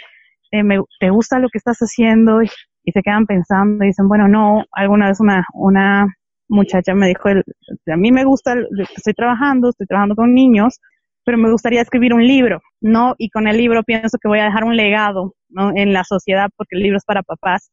eh, 0.51 0.63
me, 0.63 0.79
¿te 0.99 1.09
gusta 1.09 1.39
lo 1.39 1.47
que 1.49 1.57
estás 1.57 1.77
haciendo? 1.79 2.41
Y, 2.43 2.49
se 2.91 3.01
quedan 3.01 3.25
pensando 3.25 3.85
y 3.85 3.87
dicen, 3.87 4.09
bueno, 4.09 4.27
no, 4.27 4.65
alguna 4.73 5.07
vez 5.07 5.21
una, 5.21 5.45
una 5.53 6.05
muchacha 6.49 6.93
me 6.93 7.07
dijo, 7.07 7.29
a 7.29 7.97
mí 7.97 8.11
me 8.11 8.25
gusta, 8.25 8.55
estoy 8.93 9.13
trabajando, 9.13 9.69
estoy 9.69 9.87
trabajando 9.87 10.15
con 10.15 10.33
niños, 10.33 10.81
pero 11.23 11.37
me 11.37 11.49
gustaría 11.49 11.81
escribir 11.81 12.13
un 12.13 12.27
libro, 12.27 12.61
¿no? 12.81 13.15
Y 13.17 13.29
con 13.29 13.47
el 13.47 13.55
libro 13.55 13.83
pienso 13.83 14.17
que 14.21 14.27
voy 14.27 14.39
a 14.39 14.45
dejar 14.45 14.65
un 14.65 14.75
legado, 14.75 15.33
¿no? 15.47 15.71
En 15.73 15.93
la 15.93 16.03
sociedad, 16.03 16.49
porque 16.57 16.75
el 16.75 16.83
libro 16.83 16.97
es 16.97 17.05
para 17.05 17.23
papás 17.23 17.71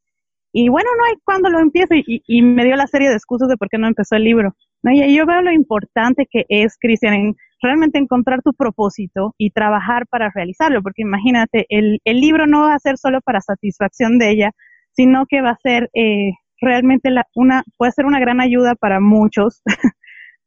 y 0.52 0.68
bueno, 0.68 0.90
no 0.98 1.04
hay 1.04 1.14
cuando 1.24 1.48
lo 1.48 1.60
empiezo 1.60 1.94
y, 1.94 2.22
y, 2.26 2.42
me 2.42 2.64
dio 2.64 2.74
la 2.76 2.86
serie 2.86 3.08
de 3.08 3.14
excusas 3.14 3.48
de 3.48 3.56
por 3.56 3.68
qué 3.68 3.78
no 3.78 3.86
empezó 3.86 4.16
el 4.16 4.24
libro. 4.24 4.54
¿no? 4.82 4.92
Y 4.92 5.14
yo 5.14 5.26
veo 5.26 5.42
lo 5.42 5.52
importante 5.52 6.26
que 6.28 6.44
es, 6.48 6.76
Cristian, 6.80 7.14
en 7.14 7.36
realmente 7.62 7.98
encontrar 7.98 8.42
tu 8.42 8.52
propósito 8.52 9.34
y 9.38 9.50
trabajar 9.50 10.06
para 10.08 10.30
realizarlo, 10.34 10.82
porque 10.82 11.02
imagínate, 11.02 11.66
el, 11.68 11.98
el 12.04 12.20
libro 12.20 12.46
no 12.46 12.62
va 12.62 12.74
a 12.74 12.78
ser 12.78 12.96
solo 12.96 13.20
para 13.20 13.40
satisfacción 13.40 14.18
de 14.18 14.30
ella, 14.30 14.50
sino 14.92 15.24
que 15.28 15.40
va 15.42 15.50
a 15.50 15.58
ser 15.62 15.90
eh, 15.94 16.32
realmente 16.60 17.10
la, 17.10 17.24
una, 17.34 17.62
puede 17.76 17.92
ser 17.92 18.06
una 18.06 18.20
gran 18.20 18.40
ayuda 18.40 18.74
para 18.74 19.00
muchos, 19.00 19.62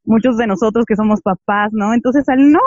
muchos 0.04 0.36
de 0.36 0.46
nosotros 0.46 0.84
que 0.86 0.96
somos 0.96 1.22
papás, 1.22 1.70
¿no? 1.72 1.94
Entonces, 1.94 2.28
al 2.28 2.50
no, 2.50 2.60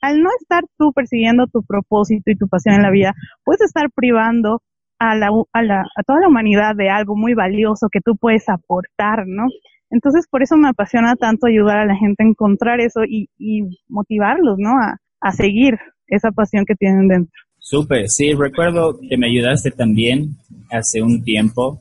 al 0.00 0.22
no 0.22 0.30
estar 0.40 0.62
tú 0.78 0.92
persiguiendo 0.92 1.46
tu 1.46 1.62
propósito 1.64 2.30
y 2.30 2.36
tu 2.36 2.46
pasión 2.48 2.76
en 2.76 2.82
la 2.82 2.90
vida, 2.90 3.14
puedes 3.44 3.62
estar 3.62 3.90
privando 3.94 4.62
a, 4.98 5.14
la, 5.14 5.30
a, 5.52 5.62
la, 5.62 5.80
a 5.80 6.02
toda 6.06 6.20
la 6.20 6.28
humanidad 6.28 6.74
de 6.76 6.90
algo 6.90 7.16
muy 7.16 7.34
valioso 7.34 7.88
que 7.90 8.00
tú 8.00 8.16
puedes 8.16 8.48
aportar, 8.48 9.24
¿no? 9.26 9.44
Entonces, 9.90 10.26
por 10.28 10.42
eso 10.42 10.56
me 10.56 10.68
apasiona 10.68 11.14
tanto 11.16 11.46
ayudar 11.46 11.78
a 11.78 11.86
la 11.86 11.96
gente 11.96 12.24
a 12.24 12.26
encontrar 12.26 12.80
eso 12.80 13.02
y, 13.04 13.28
motivarlos, 13.88 14.56
¿no? 14.58 14.70
A, 14.70 14.98
a 15.20 15.32
seguir 15.32 15.78
esa 16.08 16.30
pasión 16.30 16.64
que 16.66 16.74
tienen 16.74 17.08
dentro. 17.08 17.32
Súper, 17.58 18.08
sí, 18.08 18.34
recuerdo 18.34 18.98
que 19.08 19.16
me 19.16 19.28
ayudaste 19.28 19.70
también 19.70 20.36
hace 20.70 21.00
un 21.00 21.22
tiempo, 21.24 21.80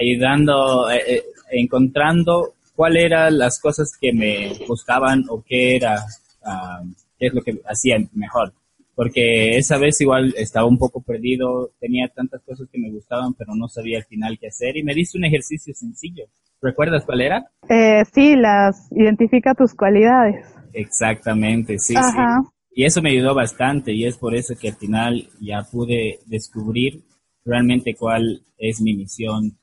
ayudando, 0.00 0.88
eh, 0.88 1.02
eh, 1.08 1.22
encontrando 1.50 2.54
cuáles 2.76 3.06
eran 3.06 3.38
las 3.38 3.60
cosas 3.60 3.90
que 4.00 4.12
me 4.12 4.52
gustaban 4.68 5.24
o 5.28 5.42
qué 5.44 5.76
era, 5.76 5.96
ah, 6.44 6.80
qué 7.18 7.26
es 7.26 7.34
lo 7.34 7.42
que 7.42 7.60
hacía 7.66 7.96
mejor. 8.14 8.52
Porque 8.94 9.56
esa 9.56 9.78
vez 9.78 10.00
igual 10.00 10.34
estaba 10.36 10.66
un 10.66 10.78
poco 10.78 11.02
perdido, 11.02 11.72
tenía 11.80 12.08
tantas 12.08 12.42
cosas 12.42 12.68
que 12.70 12.78
me 12.78 12.90
gustaban, 12.90 13.34
pero 13.34 13.54
no 13.54 13.68
sabía 13.68 13.98
al 13.98 14.04
final 14.04 14.38
qué 14.38 14.48
hacer 14.48 14.76
y 14.76 14.82
me 14.82 14.94
diste 14.94 15.18
un 15.18 15.24
ejercicio 15.24 15.72
sencillo. 15.74 16.24
¿Recuerdas 16.60 17.04
cuál 17.04 17.22
era? 17.22 17.44
Eh, 17.68 18.04
sí, 18.12 18.36
las 18.36 18.90
identifica 18.92 19.54
tus 19.54 19.74
cualidades. 19.74 20.46
Exactamente, 20.72 21.78
sí, 21.78 21.94
sí. 21.94 22.48
Y 22.74 22.84
eso 22.84 23.02
me 23.02 23.10
ayudó 23.10 23.34
bastante 23.34 23.92
y 23.92 24.06
es 24.06 24.16
por 24.16 24.34
eso 24.34 24.54
que 24.58 24.68
al 24.68 24.76
final 24.76 25.28
ya 25.40 25.62
pude 25.70 26.20
descubrir 26.26 27.02
realmente 27.44 27.94
cuál 27.94 28.42
es 28.56 28.80
mi 28.80 28.94
misión 28.94 29.58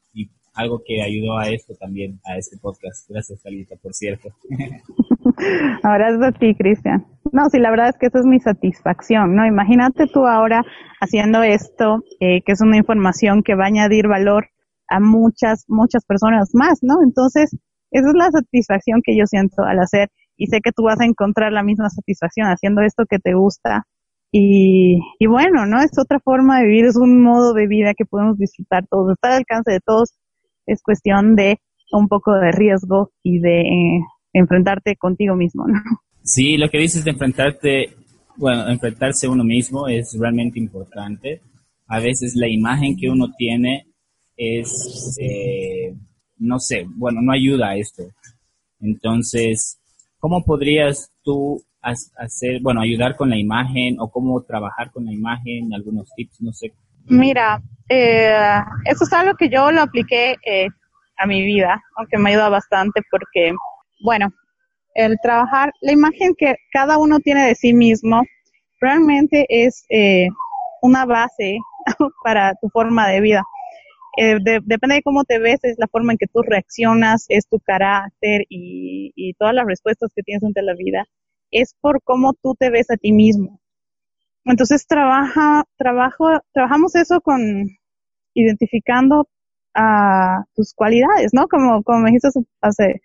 algo 0.53 0.81
que 0.85 1.01
ayudó 1.01 1.37
a 1.37 1.49
esto 1.49 1.73
también, 1.75 2.19
a 2.25 2.37
este 2.37 2.57
podcast. 2.57 3.09
Gracias, 3.09 3.41
Talita, 3.41 3.75
por 3.81 3.93
cierto. 3.93 4.29
Ahora 5.83 6.09
es 6.09 6.19
de 6.19 6.31
ti, 6.33 6.55
Cristian. 6.55 7.05
No, 7.31 7.49
sí, 7.49 7.59
la 7.59 7.69
verdad 7.69 7.89
es 7.89 7.97
que 7.97 8.07
esa 8.07 8.19
es 8.19 8.25
mi 8.25 8.39
satisfacción, 8.39 9.35
¿no? 9.35 9.45
Imagínate 9.45 10.07
tú 10.07 10.25
ahora 10.25 10.63
haciendo 10.99 11.43
esto, 11.43 12.03
eh, 12.19 12.41
que 12.43 12.51
es 12.51 12.61
una 12.61 12.77
información 12.77 13.43
que 13.43 13.55
va 13.55 13.65
a 13.65 13.67
añadir 13.67 14.07
valor 14.07 14.47
a 14.87 14.99
muchas, 14.99 15.65
muchas 15.67 16.05
personas 16.05 16.49
más, 16.53 16.79
¿no? 16.81 16.95
Entonces, 17.03 17.55
esa 17.91 18.09
es 18.09 18.15
la 18.15 18.31
satisfacción 18.31 19.01
que 19.03 19.17
yo 19.17 19.25
siento 19.25 19.63
al 19.63 19.79
hacer 19.79 20.09
y 20.37 20.47
sé 20.47 20.61
que 20.61 20.71
tú 20.71 20.83
vas 20.83 20.99
a 20.99 21.05
encontrar 21.05 21.51
la 21.51 21.63
misma 21.63 21.89
satisfacción 21.89 22.47
haciendo 22.47 22.81
esto 22.81 23.03
que 23.07 23.19
te 23.19 23.33
gusta. 23.33 23.83
Y, 24.31 24.99
y 25.19 25.27
bueno, 25.27 25.65
¿no? 25.65 25.81
Es 25.81 25.97
otra 25.97 26.19
forma 26.19 26.59
de 26.59 26.67
vivir, 26.67 26.85
es 26.85 26.95
un 26.95 27.21
modo 27.21 27.53
de 27.53 27.67
vida 27.67 27.93
que 27.95 28.05
podemos 28.05 28.37
disfrutar 28.37 28.85
todos, 28.89 29.13
está 29.13 29.29
al 29.29 29.37
alcance 29.39 29.71
de 29.71 29.79
todos. 29.79 30.13
Es 30.69 30.81
cuestión 30.81 31.35
de 31.35 31.59
un 31.91 32.07
poco 32.07 32.33
de 32.33 32.51
riesgo 32.51 33.11
y 33.23 33.39
de 33.39 33.61
eh, 33.61 34.01
enfrentarte 34.33 34.95
contigo 34.95 35.35
mismo, 35.35 35.67
¿no? 35.67 35.79
Sí, 36.23 36.57
lo 36.57 36.69
que 36.69 36.77
dices 36.77 37.03
de 37.03 37.11
enfrentarte, 37.11 37.95
bueno, 38.37 38.67
enfrentarse 38.69 39.27
uno 39.27 39.43
mismo 39.43 39.87
es 39.87 40.15
realmente 40.19 40.59
importante. 40.59 41.41
A 41.87 41.99
veces 41.99 42.35
la 42.35 42.47
imagen 42.47 42.95
que 42.95 43.09
uno 43.09 43.33
tiene 43.35 43.87
es, 44.37 45.17
eh, 45.19 45.95
no 46.37 46.59
sé, 46.59 46.85
bueno, 46.95 47.21
no 47.21 47.31
ayuda 47.31 47.69
a 47.69 47.77
esto. 47.77 48.03
Entonces, 48.79 49.79
¿cómo 50.19 50.43
podrías 50.43 51.11
tú 51.23 51.61
hacer, 51.81 52.61
bueno, 52.61 52.81
ayudar 52.81 53.15
con 53.15 53.29
la 53.29 53.37
imagen 53.37 53.95
o 53.99 54.09
cómo 54.09 54.41
trabajar 54.43 54.91
con 54.91 55.05
la 55.05 55.13
imagen? 55.13 55.73
Algunos 55.73 56.09
tips, 56.15 56.41
no 56.41 56.53
sé. 56.53 56.73
Mira, 57.09 57.59
eh, 57.89 58.61
eso 58.85 59.03
es 59.03 59.13
algo 59.13 59.33
que 59.35 59.49
yo 59.49 59.71
lo 59.71 59.81
apliqué 59.81 60.35
eh, 60.45 60.67
a 61.17 61.25
mi 61.25 61.41
vida, 61.43 61.81
aunque 61.97 62.19
me 62.19 62.29
ayuda 62.29 62.49
bastante 62.49 63.01
porque, 63.09 63.51
bueno, 64.03 64.29
el 64.93 65.17
trabajar, 65.23 65.71
la 65.81 65.91
imagen 65.91 66.33
que 66.37 66.55
cada 66.71 66.99
uno 66.99 67.19
tiene 67.19 67.47
de 67.47 67.55
sí 67.55 67.73
mismo, 67.73 68.21
realmente 68.79 69.45
es 69.49 69.85
eh, 69.89 70.27
una 70.83 71.05
base 71.05 71.57
para 72.23 72.53
tu 72.61 72.69
forma 72.69 73.07
de 73.09 73.21
vida. 73.21 73.43
Eh, 74.17 74.37
depende 74.65 74.95
de 74.95 75.01
cómo 75.03 75.23
te 75.23 75.39
ves, 75.39 75.59
es 75.63 75.77
la 75.79 75.87
forma 75.87 76.11
en 76.13 76.19
que 76.19 76.27
tú 76.27 76.41
reaccionas, 76.43 77.25
es 77.29 77.47
tu 77.47 77.59
carácter 77.59 78.41
y, 78.49 79.11
y 79.15 79.33
todas 79.33 79.55
las 79.55 79.65
respuestas 79.65 80.11
que 80.15 80.23
tienes 80.23 80.43
ante 80.43 80.61
la 80.61 80.75
vida, 80.75 81.05
es 81.51 81.75
por 81.81 82.01
cómo 82.03 82.33
tú 82.33 82.55
te 82.59 82.69
ves 82.69 82.91
a 82.91 82.97
ti 82.97 83.11
mismo. 83.11 83.58
Entonces 84.45 84.87
trabaja, 84.87 85.63
trabajo, 85.77 86.29
trabajamos 86.53 86.95
eso 86.95 87.21
con 87.21 87.41
identificando 88.33 89.27
a 89.75 90.43
tus 90.55 90.73
cualidades, 90.73 91.31
¿no? 91.33 91.47
Como, 91.47 91.83
como 91.83 91.99
me 91.99 92.11
dijiste 92.11 92.29
hace, 92.61 93.01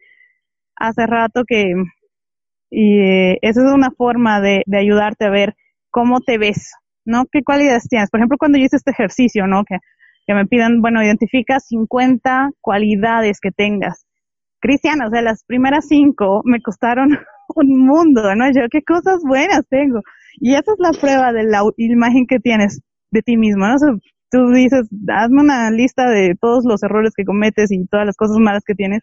hace 0.76 1.06
rato 1.06 1.44
que 1.46 1.74
y 2.70 2.98
eh, 3.00 3.38
esa 3.42 3.60
es 3.66 3.72
una 3.72 3.90
forma 3.90 4.40
de, 4.40 4.62
de 4.66 4.78
ayudarte 4.78 5.26
a 5.26 5.30
ver 5.30 5.54
cómo 5.90 6.20
te 6.20 6.38
ves, 6.38 6.72
¿no? 7.04 7.24
¿Qué 7.30 7.42
cualidades 7.44 7.88
tienes? 7.88 8.10
Por 8.10 8.20
ejemplo, 8.20 8.38
cuando 8.38 8.58
yo 8.58 8.64
hice 8.64 8.76
este 8.76 8.90
ejercicio, 8.90 9.46
¿no? 9.46 9.64
Que 9.64 9.76
que 10.26 10.34
me 10.34 10.46
pidan, 10.46 10.80
bueno, 10.80 11.02
identifica 11.02 11.60
50 11.60 12.50
cualidades 12.60 13.40
que 13.40 13.50
tengas. 13.50 14.06
Cristian, 14.60 15.02
o 15.02 15.10
sea, 15.10 15.22
las 15.22 15.44
primeras 15.44 15.86
cinco 15.88 16.40
me 16.44 16.60
costaron 16.60 17.10
un 17.54 17.86
mundo, 17.86 18.34
¿no? 18.34 18.46
Yo, 18.50 18.62
¿qué 18.70 18.82
cosas 18.82 19.20
buenas 19.26 19.62
tengo? 19.68 20.00
Y 20.36 20.54
esa 20.54 20.72
es 20.72 20.78
la 20.78 20.92
prueba 20.92 21.32
de 21.32 21.44
la 21.44 21.62
imagen 21.76 22.26
que 22.26 22.38
tienes 22.38 22.80
de 23.10 23.22
ti 23.22 23.36
mismo, 23.36 23.66
¿no? 23.66 23.76
tú 24.30 24.50
dices, 24.50 24.88
hazme 25.08 25.42
una 25.42 25.70
lista 25.70 26.10
de 26.10 26.34
todos 26.40 26.64
los 26.64 26.82
errores 26.82 27.12
que 27.16 27.24
cometes 27.24 27.70
y 27.70 27.86
todas 27.86 28.04
las 28.04 28.16
cosas 28.16 28.38
malas 28.38 28.64
que 28.66 28.74
tienes 28.74 29.00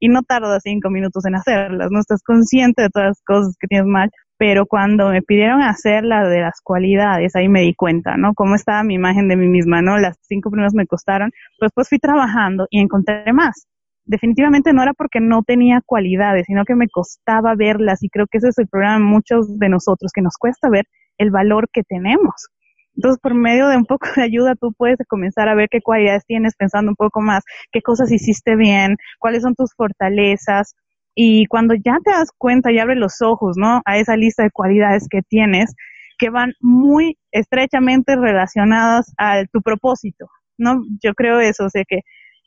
y 0.00 0.08
no 0.08 0.22
tardas 0.22 0.62
cinco 0.64 0.88
minutos 0.88 1.26
en 1.26 1.34
hacerlas, 1.34 1.90
no 1.90 2.00
estás 2.00 2.22
consciente 2.22 2.82
de 2.82 2.88
todas 2.88 3.08
las 3.10 3.22
cosas 3.22 3.56
que 3.60 3.68
tienes 3.68 3.86
mal, 3.86 4.10
pero 4.38 4.66
cuando 4.66 5.10
me 5.10 5.22
pidieron 5.22 5.62
hacer 5.62 6.04
la 6.04 6.26
de 6.26 6.40
las 6.40 6.60
cualidades, 6.64 7.36
ahí 7.36 7.48
me 7.48 7.60
di 7.60 7.74
cuenta, 7.74 8.16
¿no? 8.16 8.32
Cómo 8.34 8.54
estaba 8.54 8.82
mi 8.82 8.94
imagen 8.94 9.28
de 9.28 9.36
mí 9.36 9.46
misma, 9.46 9.82
¿no? 9.82 9.98
Las 9.98 10.16
cinco 10.22 10.50
primeras 10.50 10.74
me 10.74 10.86
costaron, 10.86 11.30
pues 11.58 11.70
pues 11.74 11.88
fui 11.88 11.98
trabajando 11.98 12.66
y 12.70 12.80
encontré 12.80 13.32
más. 13.32 13.68
Definitivamente 14.04 14.72
no 14.72 14.82
era 14.82 14.92
porque 14.94 15.20
no 15.20 15.42
tenía 15.42 15.80
cualidades, 15.84 16.46
sino 16.46 16.64
que 16.64 16.74
me 16.74 16.88
costaba 16.88 17.54
verlas 17.54 18.02
y 18.02 18.08
creo 18.08 18.26
que 18.30 18.38
ese 18.38 18.48
es 18.48 18.58
el 18.58 18.68
problema 18.68 18.94
de 18.94 19.04
muchos 19.04 19.58
de 19.58 19.68
nosotros, 19.68 20.10
que 20.12 20.22
nos 20.22 20.36
cuesta 20.38 20.68
ver 20.68 20.86
el 21.18 21.30
valor 21.30 21.68
que 21.72 21.82
tenemos. 21.82 22.48
Entonces, 22.96 23.20
por 23.22 23.34
medio 23.34 23.68
de 23.68 23.76
un 23.76 23.86
poco 23.86 24.08
de 24.16 24.22
ayuda, 24.22 24.54
tú 24.54 24.72
puedes 24.76 24.98
comenzar 25.08 25.48
a 25.48 25.54
ver 25.54 25.68
qué 25.70 25.80
cualidades 25.80 26.24
tienes 26.26 26.54
pensando 26.56 26.90
un 26.90 26.96
poco 26.96 27.20
más, 27.20 27.42
qué 27.70 27.80
cosas 27.80 28.10
hiciste 28.12 28.56
bien, 28.56 28.96
cuáles 29.18 29.42
son 29.42 29.54
tus 29.54 29.72
fortalezas, 29.74 30.74
y 31.14 31.46
cuando 31.46 31.74
ya 31.74 31.98
te 32.04 32.10
das 32.10 32.30
cuenta 32.36 32.72
y 32.72 32.78
abres 32.78 32.98
los 32.98 33.20
ojos, 33.20 33.56
¿no? 33.56 33.82
A 33.84 33.98
esa 33.98 34.16
lista 34.16 34.42
de 34.42 34.50
cualidades 34.50 35.06
que 35.10 35.22
tienes, 35.22 35.74
que 36.18 36.30
van 36.30 36.52
muy 36.60 37.18
estrechamente 37.32 38.16
relacionadas 38.16 39.12
a 39.18 39.44
tu 39.52 39.60
propósito, 39.60 40.26
¿no? 40.58 40.82
Yo 41.02 41.14
creo 41.14 41.40
eso, 41.40 41.66
o 41.66 41.70
sea 41.70 41.84
que 41.86 42.00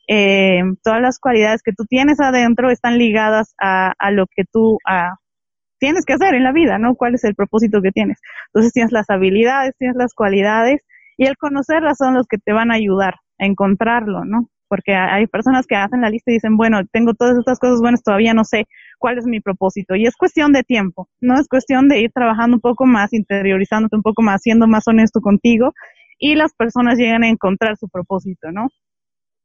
eh, 0.08 0.62
todas 0.82 1.00
las 1.00 1.18
cualidades 1.18 1.62
que 1.62 1.72
tú 1.72 1.84
tienes 1.84 2.20
adentro 2.20 2.70
están 2.70 2.98
ligadas 2.98 3.54
a, 3.60 3.92
a 3.98 4.10
lo 4.10 4.26
que 4.26 4.44
tú 4.50 4.78
tienes 5.78 6.04
que 6.04 6.14
hacer 6.14 6.34
en 6.34 6.44
la 6.44 6.52
vida, 6.52 6.78
¿no? 6.78 6.94
¿Cuál 6.94 7.14
es 7.14 7.24
el 7.24 7.34
propósito 7.34 7.82
que 7.82 7.92
tienes? 7.92 8.18
Entonces 8.48 8.72
tienes 8.72 8.92
las 8.92 9.10
habilidades, 9.10 9.74
tienes 9.78 9.96
las 9.96 10.14
cualidades 10.14 10.80
y 11.16 11.26
el 11.26 11.36
conocerlas 11.36 11.98
son 11.98 12.14
los 12.14 12.26
que 12.26 12.38
te 12.38 12.52
van 12.52 12.70
a 12.70 12.74
ayudar 12.74 13.14
a 13.38 13.46
encontrarlo, 13.46 14.24
¿no? 14.24 14.48
porque 14.68 14.94
hay 14.94 15.26
personas 15.26 15.66
que 15.66 15.76
hacen 15.76 16.00
la 16.00 16.10
lista 16.10 16.30
y 16.30 16.34
dicen, 16.34 16.56
bueno, 16.56 16.80
tengo 16.92 17.14
todas 17.14 17.36
estas 17.38 17.58
cosas 17.58 17.80
buenas, 17.80 18.02
todavía 18.02 18.34
no 18.34 18.44
sé 18.44 18.64
cuál 18.98 19.18
es 19.18 19.24
mi 19.24 19.40
propósito. 19.40 19.94
Y 19.94 20.06
es 20.06 20.16
cuestión 20.16 20.52
de 20.52 20.62
tiempo, 20.62 21.08
¿no? 21.20 21.38
Es 21.38 21.48
cuestión 21.48 21.88
de 21.88 22.00
ir 22.00 22.10
trabajando 22.12 22.56
un 22.56 22.60
poco 22.60 22.86
más, 22.86 23.12
interiorizándote 23.12 23.96
un 23.96 24.02
poco 24.02 24.22
más, 24.22 24.42
siendo 24.42 24.66
más 24.66 24.86
honesto 24.88 25.20
contigo 25.20 25.72
y 26.18 26.34
las 26.34 26.54
personas 26.54 26.98
llegan 26.98 27.24
a 27.24 27.28
encontrar 27.28 27.76
su 27.76 27.88
propósito, 27.88 28.50
¿no? 28.52 28.68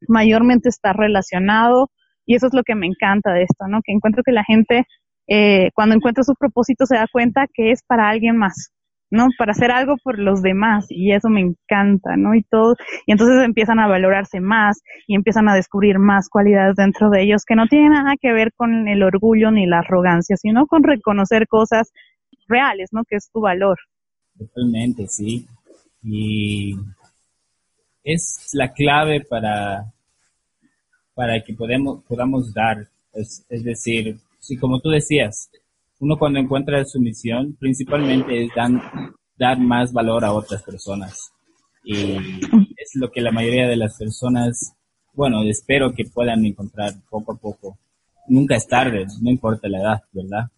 Mayormente 0.07 0.69
está 0.69 0.93
relacionado 0.93 1.89
y 2.25 2.35
eso 2.35 2.47
es 2.47 2.53
lo 2.53 2.63
que 2.63 2.75
me 2.75 2.87
encanta 2.87 3.33
de 3.33 3.43
esto, 3.43 3.67
¿no? 3.67 3.81
Que 3.83 3.91
encuentro 3.93 4.23
que 4.23 4.31
la 4.31 4.43
gente 4.43 4.85
eh, 5.27 5.69
cuando 5.73 5.95
encuentra 5.95 6.23
su 6.23 6.33
propósito 6.35 6.85
se 6.85 6.95
da 6.95 7.07
cuenta 7.11 7.45
que 7.53 7.71
es 7.71 7.83
para 7.83 8.09
alguien 8.09 8.37
más, 8.37 8.71
¿no? 9.09 9.27
Para 9.37 9.51
hacer 9.51 9.71
algo 9.71 9.95
por 10.03 10.19
los 10.19 10.41
demás 10.41 10.87
y 10.89 11.13
eso 11.13 11.29
me 11.29 11.41
encanta, 11.41 12.17
¿no? 12.17 12.35
Y 12.35 12.43
todo, 12.43 12.75
y 13.05 13.11
entonces 13.11 13.43
empiezan 13.43 13.79
a 13.79 13.87
valorarse 13.87 14.39
más 14.39 14.81
y 15.07 15.15
empiezan 15.15 15.47
a 15.47 15.55
descubrir 15.55 15.99
más 15.99 16.27
cualidades 16.29 16.75
dentro 16.75 17.09
de 17.09 17.23
ellos 17.23 17.43
que 17.45 17.55
no 17.55 17.67
tienen 17.67 17.91
nada 17.91 18.15
que 18.19 18.33
ver 18.33 18.51
con 18.55 18.87
el 18.87 19.03
orgullo 19.03 19.51
ni 19.51 19.67
la 19.67 19.79
arrogancia, 19.79 20.35
sino 20.37 20.65
con 20.67 20.83
reconocer 20.83 21.47
cosas 21.47 21.91
reales, 22.47 22.89
¿no? 22.91 23.03
Que 23.07 23.15
es 23.17 23.29
tu 23.31 23.41
valor. 23.41 23.77
Totalmente, 24.37 25.07
sí. 25.07 25.45
Y 26.03 26.75
es 28.03 28.49
la 28.53 28.71
clave 28.73 29.21
para, 29.21 29.93
para 31.13 31.41
que 31.43 31.53
podemos, 31.53 32.03
podamos 32.05 32.53
dar, 32.53 32.87
es, 33.13 33.45
es 33.49 33.63
decir, 33.63 34.17
sí, 34.39 34.57
como 34.57 34.79
tú 34.79 34.89
decías, 34.89 35.49
uno 35.99 36.17
cuando 36.17 36.39
encuentra 36.39 36.83
su 36.83 36.99
misión, 36.99 37.55
principalmente 37.59 38.43
es 38.43 38.49
dar 39.37 39.59
más 39.59 39.93
valor 39.93 40.25
a 40.25 40.33
otras 40.33 40.63
personas. 40.63 41.31
Y 41.83 42.13
es 42.77 42.91
lo 42.95 43.11
que 43.11 43.21
la 43.21 43.31
mayoría 43.31 43.67
de 43.67 43.75
las 43.75 43.97
personas, 43.97 44.73
bueno, 45.13 45.43
espero 45.43 45.93
que 45.93 46.05
puedan 46.05 46.43
encontrar 46.45 46.93
poco 47.09 47.33
a 47.33 47.37
poco. 47.37 47.77
Nunca 48.27 48.55
es 48.55 48.67
tarde, 48.67 49.05
no 49.21 49.29
importa 49.29 49.67
la 49.67 49.79
edad, 49.79 50.03
¿verdad? 50.11 50.49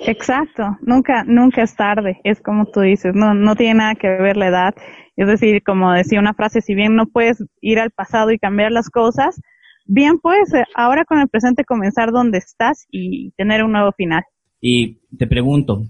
Exacto, 0.00 0.76
nunca, 0.82 1.24
nunca 1.24 1.62
es 1.62 1.74
tarde, 1.76 2.20
es 2.24 2.40
como 2.40 2.66
tú 2.66 2.80
dices, 2.80 3.14
no, 3.14 3.34
no 3.34 3.56
tiene 3.56 3.74
nada 3.74 3.94
que 3.94 4.08
ver 4.08 4.36
la 4.36 4.48
edad. 4.48 4.74
Es 5.16 5.28
decir, 5.28 5.62
como 5.62 5.92
decía 5.92 6.18
una 6.18 6.34
frase, 6.34 6.60
si 6.60 6.74
bien 6.74 6.96
no 6.96 7.06
puedes 7.06 7.44
ir 7.60 7.78
al 7.78 7.90
pasado 7.90 8.30
y 8.30 8.38
cambiar 8.38 8.72
las 8.72 8.90
cosas, 8.90 9.40
bien 9.86 10.18
puedes 10.18 10.52
eh, 10.54 10.64
ahora 10.74 11.04
con 11.04 11.20
el 11.20 11.28
presente 11.28 11.64
comenzar 11.64 12.10
donde 12.10 12.38
estás 12.38 12.86
y 12.90 13.30
tener 13.32 13.62
un 13.64 13.72
nuevo 13.72 13.92
final. 13.92 14.22
Y 14.60 14.98
te 15.16 15.26
pregunto, 15.26 15.84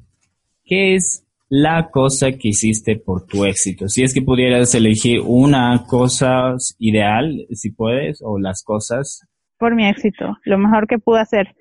¿qué 0.64 0.94
es 0.94 1.24
la 1.48 1.90
cosa 1.90 2.32
que 2.32 2.48
hiciste 2.48 2.96
por 2.96 3.26
tu 3.26 3.44
éxito? 3.44 3.88
Si 3.88 4.02
es 4.02 4.12
que 4.12 4.22
pudieras 4.22 4.74
elegir 4.74 5.20
una 5.24 5.84
cosa 5.88 6.56
ideal, 6.78 7.46
si 7.50 7.70
puedes, 7.70 8.20
o 8.22 8.38
las 8.38 8.62
cosas. 8.62 9.26
Por 9.58 9.74
mi 9.74 9.86
éxito, 9.86 10.36
lo 10.44 10.58
mejor 10.58 10.86
que 10.86 10.98
pude 10.98 11.20
hacer. 11.20 11.54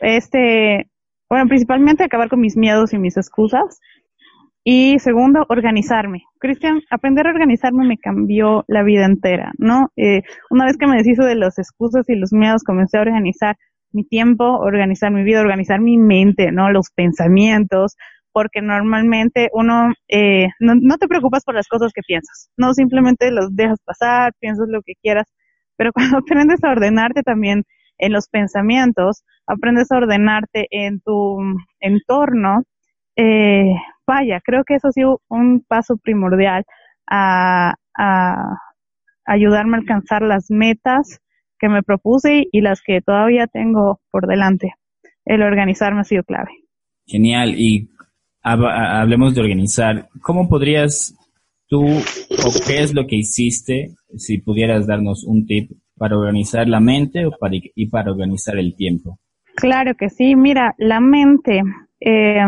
Este, 0.00 0.90
bueno, 1.30 1.46
principalmente 1.46 2.04
acabar 2.04 2.28
con 2.28 2.40
mis 2.40 2.56
miedos 2.56 2.92
y 2.92 2.98
mis 2.98 3.16
excusas. 3.16 3.80
Y 4.64 4.98
segundo, 4.98 5.46
organizarme. 5.48 6.24
Cristian, 6.38 6.82
aprender 6.90 7.26
a 7.26 7.30
organizarme 7.30 7.86
me 7.86 7.96
cambió 7.96 8.64
la 8.68 8.82
vida 8.82 9.06
entera, 9.06 9.52
¿no? 9.56 9.88
Eh, 9.96 10.22
una 10.50 10.66
vez 10.66 10.76
que 10.76 10.86
me 10.86 10.96
deshizo 10.96 11.24
de 11.24 11.36
las 11.36 11.58
excusas 11.58 12.08
y 12.08 12.16
los 12.16 12.32
miedos, 12.32 12.62
comencé 12.62 12.98
a 12.98 13.02
organizar 13.02 13.56
mi 13.92 14.04
tiempo, 14.04 14.44
organizar 14.44 15.12
mi 15.12 15.22
vida, 15.22 15.40
organizar 15.40 15.80
mi 15.80 15.96
mente, 15.96 16.52
¿no? 16.52 16.70
Los 16.70 16.90
pensamientos, 16.94 17.96
porque 18.32 18.60
normalmente 18.60 19.48
uno 19.52 19.92
eh, 20.08 20.48
no, 20.60 20.74
no, 20.74 20.98
te 20.98 21.08
preocupas 21.08 21.44
por 21.44 21.54
las 21.54 21.68
cosas 21.68 21.92
que 21.94 22.02
piensas, 22.06 22.50
no 22.56 22.74
simplemente 22.74 23.30
los 23.30 23.54
dejas 23.56 23.78
pasar, 23.84 24.32
piensas 24.40 24.68
lo 24.68 24.82
que 24.82 24.92
quieras, 25.02 25.26
pero 25.76 25.92
cuando 25.94 26.18
aprendes 26.18 26.62
a 26.64 26.70
ordenarte 26.70 27.22
también 27.22 27.64
en 28.00 28.12
los 28.12 28.28
pensamientos, 28.28 29.22
aprendes 29.46 29.90
a 29.92 29.98
ordenarte 29.98 30.66
en 30.70 31.00
tu 31.00 31.38
entorno, 31.80 32.62
eh, 33.16 33.74
vaya, 34.06 34.40
creo 34.44 34.64
que 34.64 34.74
eso 34.74 34.88
ha 34.88 34.92
sido 34.92 35.20
un 35.28 35.64
paso 35.66 35.96
primordial 35.96 36.64
a, 37.06 37.74
a 37.96 38.56
ayudarme 39.26 39.76
a 39.76 39.80
alcanzar 39.80 40.22
las 40.22 40.50
metas 40.50 41.20
que 41.58 41.68
me 41.68 41.82
propuse 41.82 42.48
y 42.50 42.60
las 42.62 42.80
que 42.82 43.00
todavía 43.00 43.46
tengo 43.46 44.00
por 44.10 44.26
delante. 44.26 44.74
El 45.24 45.42
organizarme 45.42 46.00
ha 46.00 46.04
sido 46.04 46.24
clave. 46.24 46.50
Genial. 47.06 47.54
Y 47.56 47.90
hablemos 48.42 49.34
de 49.34 49.42
organizar. 49.42 50.08
¿Cómo 50.22 50.48
podrías 50.48 51.14
tú 51.68 51.84
o 51.84 52.66
qué 52.66 52.82
es 52.82 52.94
lo 52.94 53.06
que 53.06 53.16
hiciste 53.16 53.94
si 54.16 54.38
pudieras 54.38 54.86
darnos 54.86 55.24
un 55.24 55.46
tip 55.46 55.70
para 56.00 56.16
organizar 56.16 56.66
la 56.66 56.80
mente 56.80 57.26
o 57.26 57.30
para, 57.38 57.56
y 57.56 57.90
para 57.90 58.10
organizar 58.10 58.56
el 58.56 58.74
tiempo? 58.74 59.18
Claro 59.54 59.94
que 59.94 60.08
sí. 60.08 60.34
Mira, 60.34 60.74
la 60.78 60.98
mente. 60.98 61.60
Eh, 62.00 62.40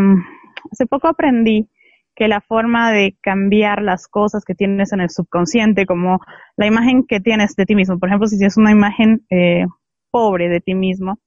hace 0.71 0.87
poco 0.87 1.09
aprendí 1.09 1.69
que 2.17 2.29
la 2.29 2.41
forma 2.41 2.91
de 2.93 3.15
cambiar 3.21 3.83
las 3.83 4.09
cosas 4.09 4.47
que 4.47 4.55
tienes 4.55 4.95
en 4.95 5.03
el 5.03 5.11
subconsciente, 5.11 5.85
como 5.85 6.21
la 6.57 6.67
imagen 6.67 7.05
que 7.07 7.21
tienes 7.21 7.55
de 7.55 7.67
ti 7.67 7.75
mismo, 7.75 7.99
por 7.99 8.09
ejemplo, 8.09 8.27
si 8.27 8.39
tienes 8.39 8.57
una 8.57 8.73
imagen 8.73 9.27
eh, 9.29 9.67
pobre 10.11 10.49
de 10.49 10.61
ti 10.61 10.75
mismo, 10.75 11.19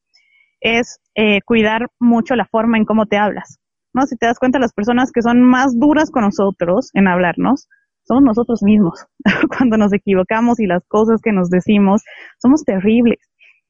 es 0.61 0.99
eh, 1.13 1.41
cuidar 1.45 1.89
mucho 1.99 2.35
la 2.35 2.45
forma 2.45 2.77
en 2.77 2.85
cómo 2.85 3.05
te 3.05 3.17
hablas. 3.17 3.59
¿no? 3.93 4.07
Si 4.07 4.15
te 4.17 4.25
das 4.25 4.39
cuenta, 4.39 4.57
las 4.57 4.73
personas 4.73 5.11
que 5.11 5.21
son 5.21 5.43
más 5.43 5.77
duras 5.77 6.09
con 6.09 6.23
nosotros 6.23 6.89
en 6.95 7.07
hablarnos, 7.07 7.67
somos 8.05 8.23
nosotros 8.23 8.63
mismos. 8.63 9.05
Cuando 9.57 9.77
nos 9.77 9.93
equivocamos 9.93 10.59
y 10.59 10.67
las 10.67 10.83
cosas 10.87 11.21
que 11.21 11.31
nos 11.31 11.49
decimos, 11.49 12.03
somos 12.39 12.63
terribles. 12.63 13.19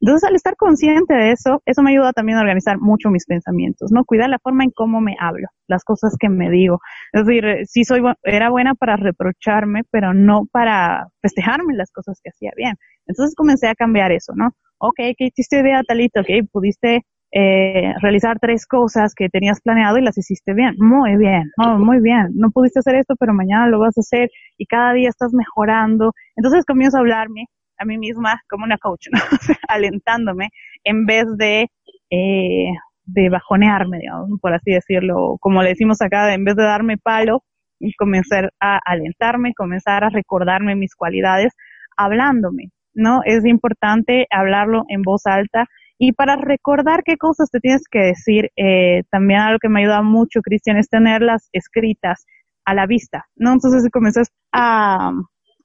Entonces, 0.01 0.27
al 0.27 0.36
estar 0.36 0.56
consciente 0.58 1.13
de 1.13 1.32
eso, 1.32 1.62
eso 1.65 1.82
me 1.82 1.92
ayuda 1.92 2.12
también 2.12 2.38
a 2.38 2.42
organizar 2.42 2.77
mucho 2.80 3.10
mis 3.10 3.25
pensamientos, 3.25 3.92
¿no? 3.92 4.04
Cuidar 4.04 4.30
la 4.30 4.39
forma 4.39 4.63
en 4.63 4.72
cómo 4.72 5.00
me 5.00 5.15
hablo, 5.20 5.48
las 5.68 5.84
cosas 5.84 6.15
que 6.20 6.30
me 6.30 6.50
digo. 6.50 6.80
Es 7.13 7.25
decir, 7.25 7.65
sí 7.65 7.86
soy, 7.86 8.01
era 8.24 8.50
buena 8.50 8.75
para 8.75 8.98
reprocharme, 8.98 9.84
pero 9.89 10.13
no 10.13 10.44
para 10.51 11.08
festejarme 11.22 11.74
las 11.74 11.92
cosas 11.92 12.20
que 12.22 12.30
hacía 12.30 12.51
bien. 12.58 12.75
Entonces 13.08 13.36
comencé 13.36 13.68
a 13.68 13.75
cambiar 13.75 14.12
eso, 14.12 14.34
¿no? 14.36 14.50
Ok, 14.80 14.98
¿qué 15.18 15.25
hiciste 15.25 15.62
idea, 15.62 15.82
Talito? 15.84 16.20
Ok, 16.20 16.27
pudiste 16.51 17.06
eh, 17.38 17.94
realizar 18.01 18.39
tres 18.39 18.65
cosas 18.65 19.13
que 19.13 19.27
tenías 19.27 19.60
planeado 19.60 19.98
y 19.98 20.01
las 20.01 20.18
hiciste 20.18 20.54
bien. 20.54 20.75
Muy 20.77 21.18
bien, 21.18 21.52
muy 21.80 22.00
bien. 22.00 22.30
No 22.34 22.50
pudiste 22.50 22.80
hacer 22.80 22.95
esto, 22.95 23.15
pero 23.19 23.34
mañana 23.34 23.67
lo 23.67 23.80
vas 23.80 23.98
a 23.98 24.00
hacer 24.00 24.30
y 24.58 24.65
cada 24.65 24.93
día 24.93 25.10
estás 25.10 25.34
mejorando. 25.34 26.13
Entonces 26.38 26.63
comienzo 26.63 26.95
a 26.95 27.02
hablarme 27.02 27.48
a 27.78 27.84
mí 27.84 27.98
misma 27.98 28.41
como 28.50 28.63
una 28.63 28.78
coach, 28.78 29.08
¿no? 29.12 29.19
alentándome 29.67 30.48
en 30.86 31.06
vez 31.06 31.26
de, 31.38 31.67
eh, 32.10 32.71
de 33.04 33.30
bajonearme, 33.30 34.00
digamos, 34.00 34.39
por 34.39 34.54
así 34.54 34.71
decirlo, 34.71 35.36
como 35.41 35.62
le 35.62 35.69
decimos 35.69 36.02
acá, 36.02 36.34
en 36.34 36.45
vez 36.45 36.56
de 36.56 36.63
darme 36.63 36.98
palo, 36.98 37.43
y 37.80 37.93
comenzar 37.95 38.54
a 38.62 38.80
alentarme, 38.86 39.54
comenzar 39.54 40.06
a 40.06 40.10
recordarme 40.10 40.76
mis 40.76 40.95
cualidades, 40.95 41.54
hablándome, 41.98 42.69
¿no? 42.93 43.19
Es 43.26 43.45
importante 43.45 44.26
hablarlo 44.32 44.86
en 44.88 45.02
voz 45.02 45.26
alta 45.26 45.67
y 45.97 46.12
para 46.13 46.36
recordar 46.36 47.03
qué 47.03 47.17
cosas 47.17 47.49
te 47.49 47.60
tienes 47.60 47.84
que 47.89 47.99
decir, 47.99 48.51
eh, 48.55 49.03
también 49.12 49.39
algo 49.39 49.60
que 49.60 49.69
me 49.69 49.81
ayuda 49.81 50.01
mucho, 50.01 50.41
Cristian, 50.41 50.77
es 50.77 50.89
tenerlas 50.89 51.49
escritas 51.53 52.25
a 52.65 52.73
la 52.73 52.86
vista, 52.86 53.25
¿no? 53.36 53.53
Entonces 53.53 53.88
comienzas 53.91 54.31
a, 54.51 55.12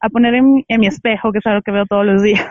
a 0.01 0.09
poner 0.09 0.35
en, 0.35 0.65
mi 0.69 0.87
espejo, 0.87 1.33
que 1.33 1.39
es 1.39 1.47
algo 1.47 1.63
que 1.63 1.73
veo 1.73 1.87
todos 1.87 2.07
los 2.07 2.23
días, 2.23 2.49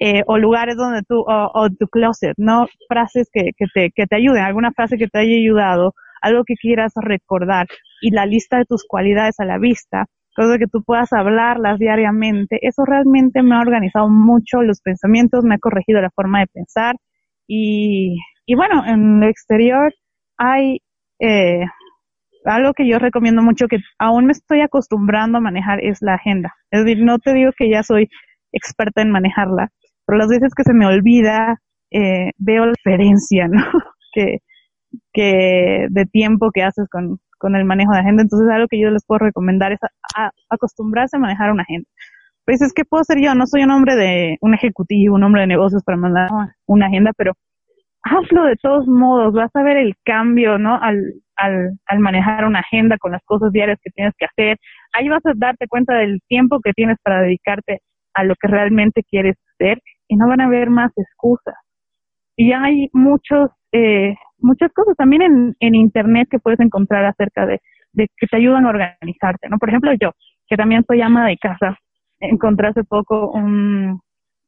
eh, 0.00 0.22
o 0.26 0.38
lugares 0.38 0.76
donde 0.76 1.02
tú, 1.02 1.24
o, 1.26 1.68
tu 1.78 1.86
closet, 1.88 2.34
¿no? 2.36 2.66
Frases 2.88 3.28
que, 3.32 3.50
que, 3.56 3.66
te, 3.72 3.90
que 3.94 4.06
te 4.06 4.16
ayuden, 4.16 4.42
alguna 4.42 4.72
frase 4.72 4.96
que 4.96 5.08
te 5.08 5.18
haya 5.18 5.36
ayudado, 5.36 5.94
algo 6.20 6.42
que 6.44 6.54
quieras 6.54 6.92
recordar 6.96 7.66
y 8.00 8.10
la 8.10 8.26
lista 8.26 8.58
de 8.58 8.64
tus 8.64 8.84
cualidades 8.86 9.38
a 9.38 9.44
la 9.44 9.58
vista, 9.58 10.06
cosas 10.34 10.58
que 10.58 10.66
tú 10.66 10.82
puedas 10.84 11.12
hablarlas 11.12 11.78
diariamente. 11.78 12.58
Eso 12.62 12.84
realmente 12.84 13.42
me 13.42 13.54
ha 13.54 13.60
organizado 13.60 14.08
mucho 14.08 14.62
los 14.62 14.80
pensamientos, 14.80 15.44
me 15.44 15.56
ha 15.56 15.58
corregido 15.58 16.00
la 16.00 16.10
forma 16.10 16.40
de 16.40 16.46
pensar 16.48 16.96
y, 17.46 18.16
y 18.46 18.54
bueno, 18.54 18.84
en 18.86 19.22
el 19.22 19.28
exterior 19.30 19.92
hay 20.36 20.80
eh, 21.20 21.64
algo 22.44 22.72
que 22.74 22.88
yo 22.88 22.98
recomiendo 22.98 23.42
mucho 23.42 23.68
que 23.68 23.78
aún 23.98 24.26
me 24.26 24.32
estoy 24.32 24.60
acostumbrando 24.60 25.38
a 25.38 25.40
manejar 25.40 25.82
es 25.82 25.98
la 26.00 26.14
agenda. 26.14 26.52
Es 26.70 26.84
decir, 26.84 27.02
no 27.04 27.18
te 27.18 27.32
digo 27.32 27.52
que 27.56 27.70
ya 27.70 27.82
soy 27.82 28.08
experta 28.52 29.02
en 29.02 29.10
manejarla, 29.10 29.68
pero 30.06 30.18
las 30.18 30.28
veces 30.28 30.52
que 30.54 30.64
se 30.64 30.74
me 30.74 30.86
olvida, 30.86 31.58
eh, 31.90 32.30
veo 32.38 32.66
la 32.66 32.72
diferencia, 32.72 33.48
¿no? 33.50 33.64
que, 34.12 34.38
que 35.12 35.86
de 35.90 36.06
tiempo 36.06 36.50
que 36.52 36.62
haces 36.62 36.86
con, 36.90 37.18
con 37.38 37.56
el 37.56 37.64
manejo 37.64 37.92
de 37.92 38.00
agenda. 38.00 38.22
Entonces, 38.22 38.48
algo 38.50 38.68
que 38.68 38.80
yo 38.80 38.90
les 38.90 39.04
puedo 39.06 39.18
recomendar 39.18 39.72
es 39.72 39.80
acostumbrarse 40.48 41.16
a 41.16 41.20
manejar 41.20 41.50
una 41.52 41.62
agenda. 41.62 41.88
Pues 42.44 42.60
es 42.62 42.72
que 42.74 42.84
puedo 42.84 43.04
ser 43.04 43.18
yo, 43.20 43.34
no 43.34 43.46
soy 43.46 43.62
un 43.64 43.70
hombre 43.70 43.96
de 43.96 44.36
un 44.40 44.54
ejecutivo, 44.54 45.14
un 45.14 45.24
hombre 45.24 45.42
de 45.42 45.46
negocios 45.46 45.82
para 45.82 45.96
mandar 45.96 46.28
una 46.66 46.86
agenda, 46.86 47.12
pero 47.16 47.32
hazlo 48.02 48.44
de 48.44 48.56
todos 48.56 48.86
modos, 48.86 49.32
vas 49.32 49.50
a 49.54 49.62
ver 49.62 49.78
el 49.78 49.94
cambio, 50.04 50.58
¿no? 50.58 50.78
Al, 50.80 51.14
al, 51.36 51.78
al 51.86 51.98
manejar 52.00 52.44
una 52.44 52.60
agenda 52.60 52.98
con 52.98 53.12
las 53.12 53.22
cosas 53.24 53.50
diarias 53.50 53.78
que 53.82 53.90
tienes 53.90 54.12
que 54.18 54.26
hacer. 54.26 54.58
Ahí 54.92 55.08
vas 55.08 55.24
a 55.24 55.32
darte 55.34 55.66
cuenta 55.68 55.94
del 55.94 56.20
tiempo 56.28 56.60
que 56.62 56.72
tienes 56.72 56.98
para 57.02 57.22
dedicarte 57.22 57.80
a 58.14 58.24
lo 58.24 58.34
que 58.36 58.48
realmente 58.48 59.02
quieres 59.02 59.36
hacer 59.54 59.80
y 60.08 60.16
no 60.16 60.28
van 60.28 60.40
a 60.40 60.46
haber 60.46 60.70
más 60.70 60.92
excusas. 60.96 61.54
Y 62.36 62.52
hay 62.52 62.88
muchos, 62.92 63.50
eh, 63.72 64.14
muchas 64.44 64.72
cosas 64.72 64.94
también 64.96 65.22
en, 65.22 65.56
en 65.60 65.74
Internet 65.74 66.28
que 66.30 66.38
puedes 66.38 66.60
encontrar 66.60 67.04
acerca 67.04 67.46
de, 67.46 67.60
que 67.94 68.26
te 68.26 68.36
ayudan 68.36 68.66
a 68.66 68.70
organizarte, 68.70 69.48
¿no? 69.48 69.58
Por 69.58 69.70
ejemplo, 69.70 69.92
yo, 70.00 70.12
que 70.46 70.56
también 70.56 70.84
soy 70.86 71.00
ama 71.00 71.26
de 71.26 71.36
casa, 71.38 71.78
encontré 72.20 72.68
hace 72.68 72.84
poco 72.84 73.30
un, 73.30 74.00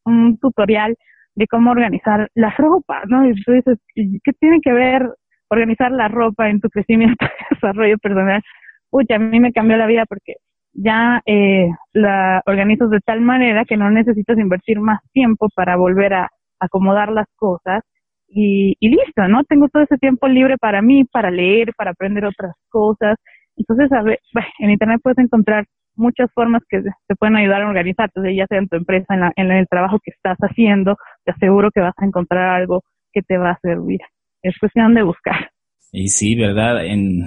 un 0.05 0.39
tutorial 0.39 0.97
de 1.35 1.47
cómo 1.47 1.71
organizar 1.71 2.29
las 2.35 2.57
ropas, 2.57 3.05
¿no? 3.09 3.29
Y 3.29 3.35
tú 3.43 3.53
dices, 3.53 3.79
¿qué 3.95 4.33
tiene 4.39 4.61
que 4.63 4.73
ver 4.73 5.09
organizar 5.49 5.93
la 5.93 6.09
ropa 6.09 6.49
en 6.49 6.61
tu 6.61 6.69
crecimiento 6.69 7.25
y 7.25 7.55
desarrollo 7.55 7.99
personal? 7.99 8.43
Uy, 8.91 9.07
a 9.11 9.19
mí 9.19 9.41
me 9.41 9.53
cambió 9.53 9.77
la 9.77 9.87
vida 9.87 10.05
porque 10.07 10.35
ya 10.73 11.23
eh, 11.27 11.69
la 11.93 12.43
organizas 12.47 12.91
de 12.91 13.01
tal 13.01 13.21
manera 13.21 13.65
que 13.65 13.77
no 13.77 13.91
necesitas 13.91 14.39
invertir 14.39 14.81
más 14.81 15.01
tiempo 15.13 15.49
para 15.55 15.77
volver 15.77 16.15
a 16.15 16.29
acomodar 16.61 17.11
las 17.11 17.27
cosas 17.37 17.83
y, 18.29 18.77
y 18.81 18.89
listo, 18.89 19.29
¿no? 19.29 19.45
Tengo 19.45 19.69
todo 19.69 19.83
ese 19.83 19.99
tiempo 19.99 20.29
libre 20.29 20.57
para 20.59 20.83
mí, 20.83 21.05
para 21.05 21.31
leer, 21.31 21.73
para 21.77 21.93
aprender 21.93 22.25
otras 22.25 22.55
cosas. 22.69 23.17
Entonces, 23.57 23.91
a 23.93 24.03
ver, 24.03 24.21
en 24.59 24.71
Internet 24.71 25.01
puedes 25.03 25.19
encontrar 25.19 25.65
muchas 25.95 26.31
formas 26.35 26.63
que 26.69 26.83
te 26.83 27.15
pueden 27.17 27.37
ayudar 27.37 27.63
a 27.63 27.69
organizarte, 27.69 28.21
ya 28.35 28.47
sea 28.47 28.59
en 28.59 28.69
tu 28.69 28.77
empresa, 28.77 29.15
en, 29.15 29.21
la, 29.21 29.33
en 29.37 29.51
el 29.51 29.67
trabajo 29.67 29.99
que 30.05 30.11
estás 30.11 30.37
haciendo, 30.39 30.97
te 31.25 31.33
aseguro 31.33 31.71
que 31.71 31.81
vas 31.81 31.95
a 31.97 32.05
encontrar 32.05 32.61
algo 32.61 32.83
que 33.13 33.23
te 33.23 33.39
va 33.39 33.53
a 33.53 33.59
servir. 33.61 34.01
Es 34.43 34.59
cuestión 34.59 34.95
de 34.95 35.03
buscar. 35.03 35.51
Y 35.93 36.09
sí, 36.09 36.37
¿verdad? 36.37 36.85
En, 36.85 37.23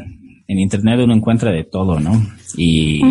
en 0.47 0.59
Internet 0.59 0.99
uno 1.03 1.13
encuentra 1.13 1.51
de 1.51 1.63
todo, 1.63 1.99
¿no? 1.99 2.11
Y 2.55 3.01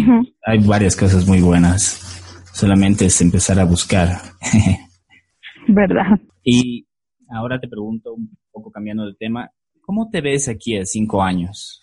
hay 0.45 0.59
varias 0.59 0.97
cosas 0.97 1.27
muy 1.27 1.41
buenas. 1.41 2.05
Solamente 2.53 3.07
es 3.07 3.21
empezar 3.21 3.59
a 3.59 3.65
buscar. 3.65 4.09
¿Verdad? 5.69 6.19
Y 6.45 6.88
ahora 7.31 7.59
te 7.59 7.69
pregunto, 7.69 8.15
un 8.15 8.31
poco 8.51 8.71
cambiando 8.71 9.07
de 9.07 9.15
tema, 9.15 9.51
¿Cómo 9.89 10.11
te 10.11 10.21
ves 10.21 10.51
aquí 10.51 10.77
a 10.77 10.85
cinco 10.85 11.23
años? 11.23 11.83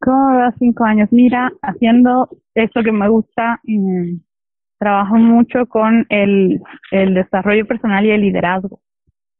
¿Cómo 0.00 0.36
veo 0.36 0.50
cinco 0.58 0.82
años? 0.82 1.08
Mira, 1.12 1.52
haciendo 1.62 2.28
esto 2.52 2.82
que 2.82 2.90
me 2.90 3.08
gusta, 3.08 3.60
mm, 3.62 4.16
trabajo 4.76 5.14
mucho 5.18 5.64
con 5.66 6.04
el, 6.08 6.60
el 6.90 7.14
desarrollo 7.14 7.64
personal 7.64 8.04
y 8.04 8.10
el 8.10 8.22
liderazgo. 8.22 8.80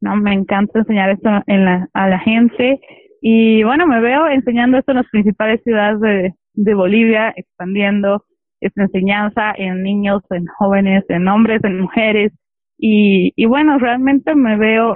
¿no? 0.00 0.14
Me 0.14 0.32
encanta 0.32 0.78
enseñar 0.78 1.10
esto 1.10 1.28
en 1.48 1.64
la, 1.64 1.88
a 1.92 2.08
la 2.08 2.20
gente 2.20 2.80
y 3.20 3.64
bueno, 3.64 3.84
me 3.88 4.00
veo 4.00 4.28
enseñando 4.28 4.78
esto 4.78 4.92
en 4.92 4.98
las 4.98 5.10
principales 5.10 5.60
ciudades 5.64 5.98
de, 6.00 6.34
de 6.52 6.74
Bolivia, 6.74 7.32
expandiendo 7.34 8.22
esta 8.60 8.82
enseñanza 8.82 9.54
en 9.58 9.82
niños, 9.82 10.22
en 10.30 10.46
jóvenes, 10.46 11.02
en 11.08 11.26
hombres, 11.26 11.64
en 11.64 11.80
mujeres. 11.80 12.32
Y, 12.78 13.32
y 13.34 13.46
bueno, 13.46 13.76
realmente 13.78 14.36
me 14.36 14.56
veo 14.56 14.94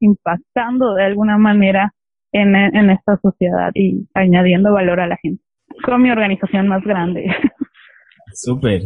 impactando 0.00 0.94
de 0.94 1.04
alguna 1.04 1.38
manera 1.38 1.92
en, 2.32 2.54
en 2.54 2.90
esta 2.90 3.18
sociedad 3.18 3.70
y 3.74 4.06
añadiendo 4.14 4.72
valor 4.72 5.00
a 5.00 5.06
la 5.06 5.16
gente 5.16 5.42
con 5.84 6.02
mi 6.02 6.10
organización 6.10 6.68
más 6.68 6.82
grande. 6.82 7.26
Súper. 8.32 8.82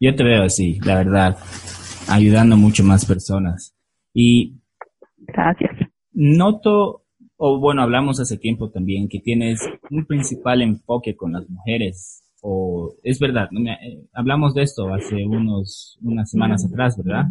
Yo 0.00 0.14
te 0.14 0.24
veo 0.24 0.42
así, 0.42 0.80
la 0.80 0.96
verdad, 0.96 1.36
ayudando 2.08 2.56
mucho 2.56 2.82
más 2.82 3.06
personas. 3.06 3.76
Y 4.12 4.58
Gracias. 5.18 5.70
Noto, 6.12 7.04
o 7.36 7.60
bueno, 7.60 7.82
hablamos 7.82 8.20
hace 8.20 8.36
tiempo 8.36 8.70
también, 8.70 9.08
que 9.08 9.20
tienes 9.20 9.60
un 9.90 10.04
principal 10.04 10.62
enfoque 10.62 11.16
con 11.16 11.32
las 11.32 11.48
mujeres. 11.48 12.24
O 12.42 12.94
es 13.04 13.20
verdad, 13.20 13.48
¿no? 13.52 13.60
Eh, 13.70 14.08
hablamos 14.12 14.52
de 14.54 14.62
esto 14.62 14.92
hace 14.92 15.24
unos 15.24 15.98
unas 16.02 16.28
semanas 16.28 16.66
atrás, 16.66 17.00
¿verdad? 17.02 17.26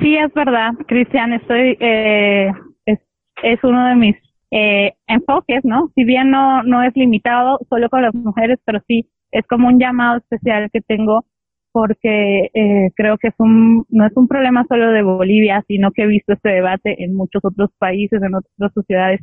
Sí, 0.00 0.16
es 0.16 0.32
verdad, 0.34 0.72
Cristian. 0.88 1.32
Estoy 1.34 1.76
eh, 1.80 2.50
es, 2.86 2.98
es 3.42 3.58
uno 3.62 3.86
de 3.88 3.96
mis 3.96 4.16
eh, 4.50 4.94
enfoques, 5.06 5.64
¿no? 5.64 5.90
Si 5.94 6.04
bien 6.04 6.30
no 6.30 6.62
no 6.62 6.82
es 6.82 6.94
limitado 6.96 7.58
solo 7.68 7.88
con 7.90 8.02
las 8.02 8.14
mujeres, 8.14 8.58
pero 8.64 8.80
sí 8.86 9.08
es 9.30 9.46
como 9.46 9.68
un 9.68 9.78
llamado 9.78 10.18
especial 10.18 10.70
que 10.72 10.80
tengo 10.82 11.24
porque 11.72 12.50
eh, 12.54 12.90
creo 12.94 13.16
que 13.18 13.28
es 13.28 13.34
un, 13.38 13.86
no 13.88 14.06
es 14.06 14.12
un 14.14 14.28
problema 14.28 14.64
solo 14.68 14.92
de 14.92 15.02
Bolivia, 15.02 15.64
sino 15.66 15.90
que 15.90 16.02
he 16.02 16.06
visto 16.06 16.34
este 16.34 16.50
debate 16.50 17.02
en 17.02 17.14
muchos 17.14 17.42
otros 17.44 17.70
países, 17.78 18.22
en 18.22 18.34
otras 18.34 18.72
sociedades, 18.74 19.20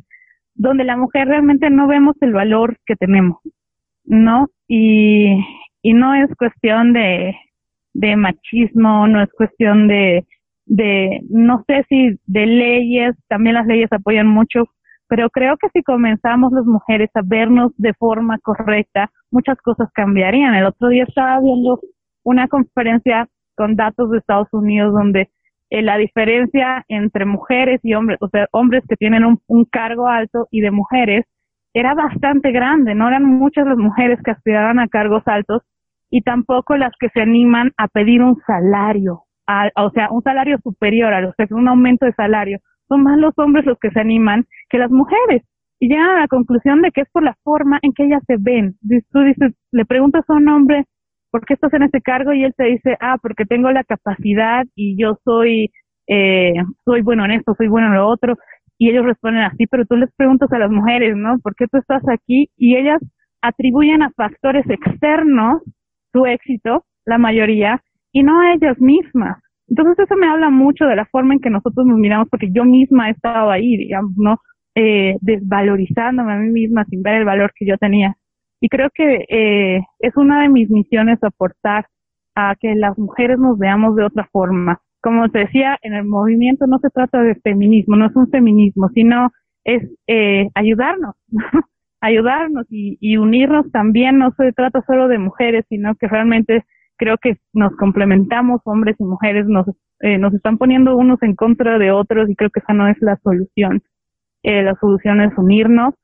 donde 0.54 0.84
la 0.84 0.96
mujer 0.96 1.28
realmente 1.28 1.70
no 1.70 1.86
vemos 1.86 2.16
el 2.20 2.32
valor 2.32 2.76
que 2.86 2.96
tenemos, 2.96 3.38
¿no? 4.04 4.48
Y, 4.66 5.38
y 5.82 5.94
no 5.94 6.14
es 6.14 6.28
cuestión 6.36 6.92
de, 6.92 7.36
de 7.94 8.16
machismo, 8.16 9.06
no 9.06 9.22
es 9.22 9.30
cuestión 9.32 9.86
de, 9.86 10.26
de, 10.70 11.22
no 11.28 11.64
sé 11.66 11.84
si 11.88 12.16
de 12.26 12.46
leyes, 12.46 13.16
también 13.28 13.56
las 13.56 13.66
leyes 13.66 13.92
apoyan 13.92 14.28
mucho, 14.28 14.66
pero 15.08 15.28
creo 15.28 15.56
que 15.56 15.68
si 15.72 15.82
comenzamos 15.82 16.52
las 16.52 16.64
mujeres 16.64 17.10
a 17.14 17.22
vernos 17.24 17.72
de 17.76 17.92
forma 17.94 18.38
correcta, 18.38 19.10
muchas 19.32 19.58
cosas 19.62 19.90
cambiarían. 19.92 20.54
El 20.54 20.66
otro 20.66 20.88
día 20.88 21.04
estaba 21.08 21.40
viendo 21.40 21.80
una 22.22 22.46
conferencia 22.46 23.26
con 23.56 23.74
datos 23.74 24.10
de 24.10 24.18
Estados 24.18 24.46
Unidos 24.52 24.92
donde 24.92 25.28
eh, 25.70 25.82
la 25.82 25.96
diferencia 25.98 26.84
entre 26.86 27.24
mujeres 27.24 27.80
y 27.82 27.94
hombres, 27.94 28.18
o 28.20 28.28
sea, 28.28 28.46
hombres 28.52 28.84
que 28.88 28.94
tienen 28.94 29.24
un, 29.24 29.40
un, 29.48 29.64
cargo 29.64 30.06
alto 30.06 30.46
y 30.52 30.60
de 30.60 30.70
mujeres, 30.70 31.24
era 31.74 31.94
bastante 31.94 32.52
grande, 32.52 32.94
no 32.94 33.08
eran 33.08 33.24
muchas 33.24 33.66
las 33.66 33.76
mujeres 33.76 34.20
que 34.24 34.30
aspiraban 34.30 34.78
a 34.78 34.86
cargos 34.86 35.24
altos 35.26 35.62
y 36.10 36.22
tampoco 36.22 36.76
las 36.76 36.92
que 37.00 37.08
se 37.08 37.20
animan 37.20 37.72
a 37.76 37.88
pedir 37.88 38.22
un 38.22 38.40
salario, 38.46 39.24
a, 39.50 39.68
o 39.84 39.90
sea, 39.90 40.10
un 40.10 40.22
salario 40.22 40.58
superior 40.62 41.12
a 41.12 41.20
los 41.20 41.34
que 41.34 41.52
un 41.52 41.66
aumento 41.66 42.06
de 42.06 42.12
salario. 42.12 42.58
Son 42.88 43.02
más 43.02 43.18
los 43.18 43.36
hombres 43.36 43.66
los 43.66 43.78
que 43.78 43.90
se 43.90 44.00
animan 44.00 44.46
que 44.68 44.78
las 44.78 44.90
mujeres. 44.90 45.42
Y 45.80 45.88
llegan 45.88 46.10
a 46.10 46.20
la 46.20 46.28
conclusión 46.28 46.82
de 46.82 46.90
que 46.92 47.00
es 47.00 47.08
por 47.10 47.24
la 47.24 47.36
forma 47.42 47.78
en 47.82 47.92
que 47.92 48.04
ellas 48.04 48.22
se 48.26 48.36
ven. 48.38 48.76
Tú 49.12 49.20
dices, 49.20 49.52
le 49.72 49.84
preguntas 49.84 50.24
a 50.28 50.34
un 50.34 50.48
hombre, 50.48 50.84
¿por 51.30 51.44
qué 51.44 51.54
estás 51.54 51.72
en 51.72 51.82
ese 51.82 52.00
cargo? 52.00 52.32
Y 52.32 52.44
él 52.44 52.54
te 52.56 52.64
dice, 52.64 52.96
ah, 53.00 53.16
porque 53.20 53.44
tengo 53.44 53.70
la 53.70 53.82
capacidad 53.82 54.64
y 54.76 54.96
yo 55.00 55.18
soy, 55.24 55.70
eh, 56.06 56.52
soy 56.84 57.00
bueno 57.02 57.24
en 57.24 57.32
esto, 57.32 57.54
soy 57.56 57.68
bueno 57.68 57.88
en 57.88 57.94
lo 57.94 58.08
otro. 58.08 58.36
Y 58.78 58.90
ellos 58.90 59.04
responden 59.04 59.42
así, 59.42 59.66
pero 59.66 59.84
tú 59.84 59.96
les 59.96 60.10
preguntas 60.14 60.52
a 60.52 60.58
las 60.58 60.70
mujeres, 60.70 61.16
¿no? 61.16 61.38
¿Por 61.40 61.54
qué 61.56 61.66
tú 61.66 61.78
estás 61.78 62.02
aquí? 62.08 62.50
Y 62.56 62.76
ellas 62.76 63.00
atribuyen 63.42 64.02
a 64.02 64.10
factores 64.10 64.68
externos 64.68 65.62
su 66.12 66.26
éxito, 66.26 66.84
la 67.04 67.18
mayoría, 67.18 67.82
y 68.12 68.22
no 68.22 68.40
a 68.40 68.54
ellas 68.54 68.78
mismas. 68.80 69.38
Entonces 69.68 69.98
eso 70.00 70.16
me 70.16 70.26
habla 70.26 70.50
mucho 70.50 70.84
de 70.84 70.96
la 70.96 71.06
forma 71.06 71.34
en 71.34 71.40
que 71.40 71.50
nosotros 71.50 71.86
nos 71.86 71.98
miramos, 71.98 72.28
porque 72.28 72.50
yo 72.52 72.64
misma 72.64 73.08
he 73.08 73.12
estado 73.12 73.50
ahí, 73.50 73.76
digamos, 73.76 74.12
¿no? 74.16 74.38
Eh, 74.74 75.16
desvalorizándome 75.20 76.32
a 76.32 76.36
mí 76.36 76.50
misma 76.50 76.84
sin 76.86 77.02
ver 77.02 77.16
el 77.16 77.24
valor 77.24 77.52
que 77.54 77.66
yo 77.66 77.76
tenía. 77.78 78.16
Y 78.60 78.68
creo 78.68 78.88
que 78.92 79.24
eh, 79.28 79.80
es 80.00 80.16
una 80.16 80.42
de 80.42 80.48
mis 80.48 80.70
misiones 80.70 81.22
aportar 81.22 81.86
a 82.34 82.54
que 82.58 82.74
las 82.74 82.98
mujeres 82.98 83.38
nos 83.38 83.58
veamos 83.58 83.96
de 83.96 84.04
otra 84.04 84.28
forma. 84.32 84.80
Como 85.02 85.28
te 85.30 85.40
decía, 85.40 85.78
en 85.82 85.94
el 85.94 86.04
movimiento 86.04 86.66
no 86.66 86.78
se 86.78 86.90
trata 86.90 87.22
de 87.22 87.36
feminismo, 87.36 87.96
no 87.96 88.06
es 88.06 88.16
un 88.16 88.28
feminismo, 88.28 88.88
sino 88.90 89.30
es 89.64 89.82
eh, 90.06 90.48
ayudarnos, 90.54 91.14
ayudarnos 92.00 92.66
y, 92.70 92.98
y 93.00 93.16
unirnos 93.16 93.70
también. 93.72 94.18
No 94.18 94.32
se 94.36 94.52
trata 94.52 94.82
solo 94.86 95.08
de 95.08 95.18
mujeres, 95.18 95.64
sino 95.68 95.94
que 95.94 96.08
realmente 96.08 96.64
creo 97.00 97.16
que 97.16 97.38
nos 97.52 97.74
complementamos, 97.76 98.60
hombres 98.64 98.94
y 99.00 99.04
mujeres, 99.04 99.46
nos, 99.48 99.66
eh, 100.00 100.18
nos 100.18 100.34
están 100.34 100.58
poniendo 100.58 100.96
unos 100.96 101.20
en 101.22 101.34
contra 101.34 101.78
de 101.78 101.90
otros 101.90 102.30
y 102.30 102.36
creo 102.36 102.50
que 102.50 102.60
esa 102.60 102.74
no 102.74 102.86
es 102.86 102.96
la 103.00 103.18
solución. 103.24 103.82
Eh, 104.44 104.62
la 104.62 104.76
solución 104.80 105.20
es 105.20 105.32
unirnos 105.36 105.94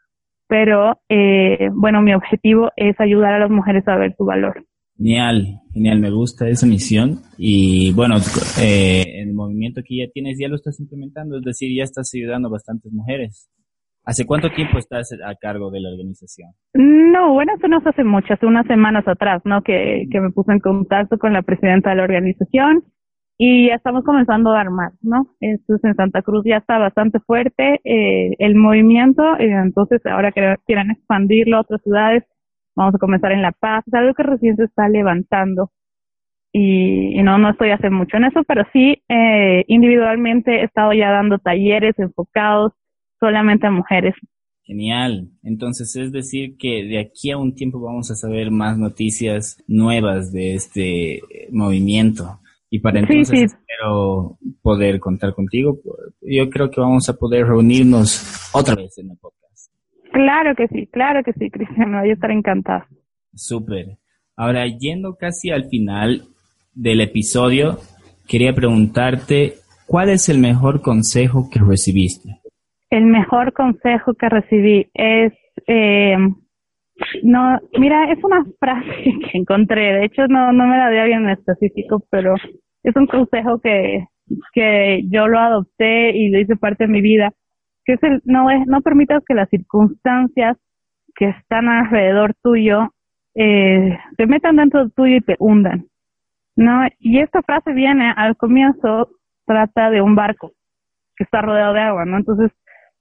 pero 0.48 1.00
eh, 1.08 1.70
bueno, 1.72 2.02
mi 2.02 2.14
objetivo 2.14 2.70
es 2.76 2.98
ayudar 3.00 3.34
a 3.34 3.38
las 3.38 3.50
mujeres 3.50 3.86
a 3.88 3.96
ver 3.96 4.14
su 4.16 4.24
valor. 4.24 4.64
Genial, 4.96 5.60
genial, 5.74 6.00
me 6.00 6.10
gusta 6.10 6.48
esa 6.48 6.66
misión 6.66 7.20
y 7.36 7.92
bueno, 7.92 8.16
eh, 8.60 9.20
el 9.20 9.34
movimiento 9.34 9.82
que 9.84 9.98
ya 9.98 10.10
tienes 10.10 10.38
ya 10.40 10.48
lo 10.48 10.56
estás 10.56 10.80
implementando, 10.80 11.36
es 11.36 11.44
decir, 11.44 11.76
ya 11.76 11.84
estás 11.84 12.10
ayudando 12.14 12.48
a 12.48 12.52
bastantes 12.52 12.92
mujeres. 12.92 13.50
¿Hace 14.06 14.24
cuánto 14.24 14.50
tiempo 14.50 14.78
estás 14.78 15.10
a 15.24 15.34
cargo 15.34 15.72
de 15.72 15.80
la 15.80 15.90
organización? 15.90 16.50
No, 16.74 17.32
bueno, 17.32 17.54
eso 17.56 17.66
no 17.66 17.82
hace 17.84 18.04
mucho, 18.04 18.34
hace 18.34 18.46
unas 18.46 18.64
semanas 18.68 19.06
atrás, 19.08 19.42
¿no? 19.44 19.62
Que, 19.62 20.06
que 20.12 20.20
me 20.20 20.30
puse 20.30 20.52
en 20.52 20.60
contacto 20.60 21.18
con 21.18 21.32
la 21.32 21.42
presidenta 21.42 21.90
de 21.90 21.96
la 21.96 22.04
organización 22.04 22.84
y 23.36 23.66
ya 23.68 23.74
estamos 23.74 24.04
comenzando 24.04 24.52
a 24.52 24.60
armar, 24.60 24.92
¿no? 25.02 25.26
Entonces 25.40 25.84
en 25.84 25.96
Santa 25.96 26.22
Cruz 26.22 26.44
ya 26.46 26.58
está 26.58 26.78
bastante 26.78 27.18
fuerte 27.18 27.80
eh, 27.82 28.36
el 28.38 28.54
movimiento, 28.54 29.22
eh, 29.38 29.50
entonces 29.50 30.00
ahora 30.06 30.30
que 30.30 30.54
quieran 30.66 30.92
expandirlo 30.92 31.56
a 31.56 31.60
otras 31.62 31.82
ciudades, 31.82 32.22
vamos 32.76 32.94
a 32.94 32.98
comenzar 32.98 33.32
en 33.32 33.42
La 33.42 33.50
Paz, 33.50 33.82
es 33.88 33.94
algo 33.94 34.14
que 34.14 34.22
recién 34.22 34.54
se 34.54 34.64
está 34.64 34.88
levantando 34.88 35.72
y, 36.52 37.18
y 37.18 37.22
no, 37.24 37.38
no 37.38 37.50
estoy 37.50 37.70
hace 37.70 37.90
mucho 37.90 38.18
en 38.18 38.24
eso, 38.24 38.44
pero 38.46 38.62
sí 38.72 39.02
eh, 39.08 39.64
individualmente 39.66 40.60
he 40.60 40.64
estado 40.64 40.92
ya 40.92 41.10
dando 41.10 41.38
talleres 41.38 41.98
enfocados 41.98 42.72
solamente 43.20 43.66
a 43.66 43.70
mujeres. 43.70 44.14
Genial. 44.62 45.28
Entonces 45.42 45.94
es 45.94 46.10
decir 46.10 46.56
que 46.56 46.84
de 46.84 46.98
aquí 46.98 47.30
a 47.30 47.38
un 47.38 47.54
tiempo 47.54 47.80
vamos 47.80 48.10
a 48.10 48.16
saber 48.16 48.50
más 48.50 48.76
noticias 48.76 49.62
nuevas 49.68 50.32
de 50.32 50.54
este 50.54 51.20
movimiento. 51.50 52.40
Y 52.68 52.80
para 52.80 52.98
entonces 52.98 53.52
espero 53.52 54.38
poder 54.62 54.98
contar 54.98 55.34
contigo. 55.34 55.78
Yo 56.20 56.50
creo 56.50 56.68
que 56.70 56.80
vamos 56.80 57.08
a 57.08 57.14
poder 57.16 57.46
reunirnos 57.46 58.50
otra 58.52 58.74
vez 58.74 58.98
en 58.98 59.12
el 59.12 59.16
podcast. 59.18 59.72
Claro 60.12 60.56
que 60.56 60.66
sí, 60.68 60.86
claro 60.88 61.22
que 61.22 61.32
sí, 61.34 61.48
Cristiano. 61.48 62.04
Yo 62.04 62.12
estaré 62.14 62.34
encantado. 62.34 62.84
Súper. 63.34 63.98
Ahora, 64.34 64.66
yendo 64.66 65.14
casi 65.14 65.50
al 65.50 65.68
final 65.68 66.24
del 66.74 67.00
episodio, 67.00 67.78
quería 68.26 68.54
preguntarte, 68.54 69.54
¿cuál 69.86 70.10
es 70.10 70.28
el 70.28 70.38
mejor 70.38 70.82
consejo 70.82 71.48
que 71.50 71.60
recibiste? 71.60 72.40
El 72.90 73.06
mejor 73.06 73.52
consejo 73.52 74.14
que 74.14 74.28
recibí 74.28 74.90
es, 74.94 75.32
eh, 75.66 76.16
no, 77.22 77.60
mira, 77.78 78.12
es 78.12 78.22
una 78.22 78.44
frase 78.58 79.04
que 79.30 79.38
encontré, 79.38 79.94
de 79.94 80.04
hecho 80.04 80.26
no, 80.28 80.52
no 80.52 80.66
me 80.66 80.78
la 80.78 80.90
di 80.90 80.98
a 80.98 81.02
alguien 81.02 81.24
en 81.24 81.30
específico, 81.30 82.02
pero 82.10 82.34
es 82.82 82.96
un 82.96 83.06
consejo 83.06 83.60
que, 83.60 84.06
que 84.52 85.02
yo 85.08 85.26
lo 85.26 85.38
adopté 85.38 86.16
y 86.16 86.30
lo 86.30 86.38
hice 86.38 86.56
parte 86.56 86.84
de 86.84 86.92
mi 86.92 87.00
vida, 87.00 87.32
que 87.84 87.94
es 87.94 88.02
el, 88.02 88.22
no 88.24 88.50
es, 88.50 88.66
no 88.66 88.80
permitas 88.80 89.22
que 89.26 89.34
las 89.34 89.48
circunstancias 89.48 90.56
que 91.14 91.30
están 91.30 91.68
alrededor 91.68 92.34
tuyo, 92.42 92.92
eh, 93.34 93.98
se 94.16 94.26
metan 94.26 94.56
dentro 94.56 94.88
tuyo 94.90 95.16
y 95.16 95.20
te 95.20 95.36
hundan, 95.38 95.86
¿no? 96.56 96.86
Y 96.98 97.18
esta 97.20 97.42
frase 97.42 97.72
viene 97.72 98.12
al 98.16 98.36
comienzo, 98.36 99.10
trata 99.46 99.90
de 99.90 100.00
un 100.00 100.14
barco 100.14 100.52
que 101.16 101.24
está 101.24 101.42
rodeado 101.42 101.74
de 101.74 101.80
agua, 101.80 102.04
¿no? 102.04 102.18
Entonces, 102.18 102.50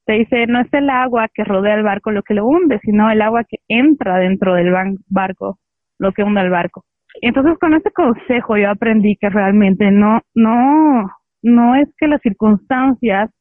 te 0.06 0.14
dice, 0.14 0.46
no 0.48 0.60
es 0.60 0.72
el 0.74 0.90
agua 0.90 1.28
que 1.34 1.44
rodea 1.44 1.76
el 1.76 1.84
barco 1.84 2.12
lo 2.12 2.24
que 2.24 2.36
lo 2.36 2.46
hunde, 2.46 2.80
sino 2.84 3.10
el 3.10 3.22
agua 3.22 3.44
que 3.44 3.58
entra 3.68 4.18
dentro 4.18 4.54
del 4.54 4.74
barco 5.08 5.60
lo 5.98 6.12
que 6.12 6.24
hunde 6.24 6.42
el 6.42 6.50
barco. 6.50 6.84
Entonces 7.22 7.58
con 7.60 7.74
este 7.74 7.92
consejo 7.92 8.58
yo 8.58 8.70
aprendí 8.70 9.16
que 9.16 9.30
realmente 9.30 9.90
no, 9.92 10.22
no, 10.34 11.10
no 11.42 11.76
es 11.76 11.88
que 11.98 12.08
las 12.08 12.22
circunstancias 12.22 13.32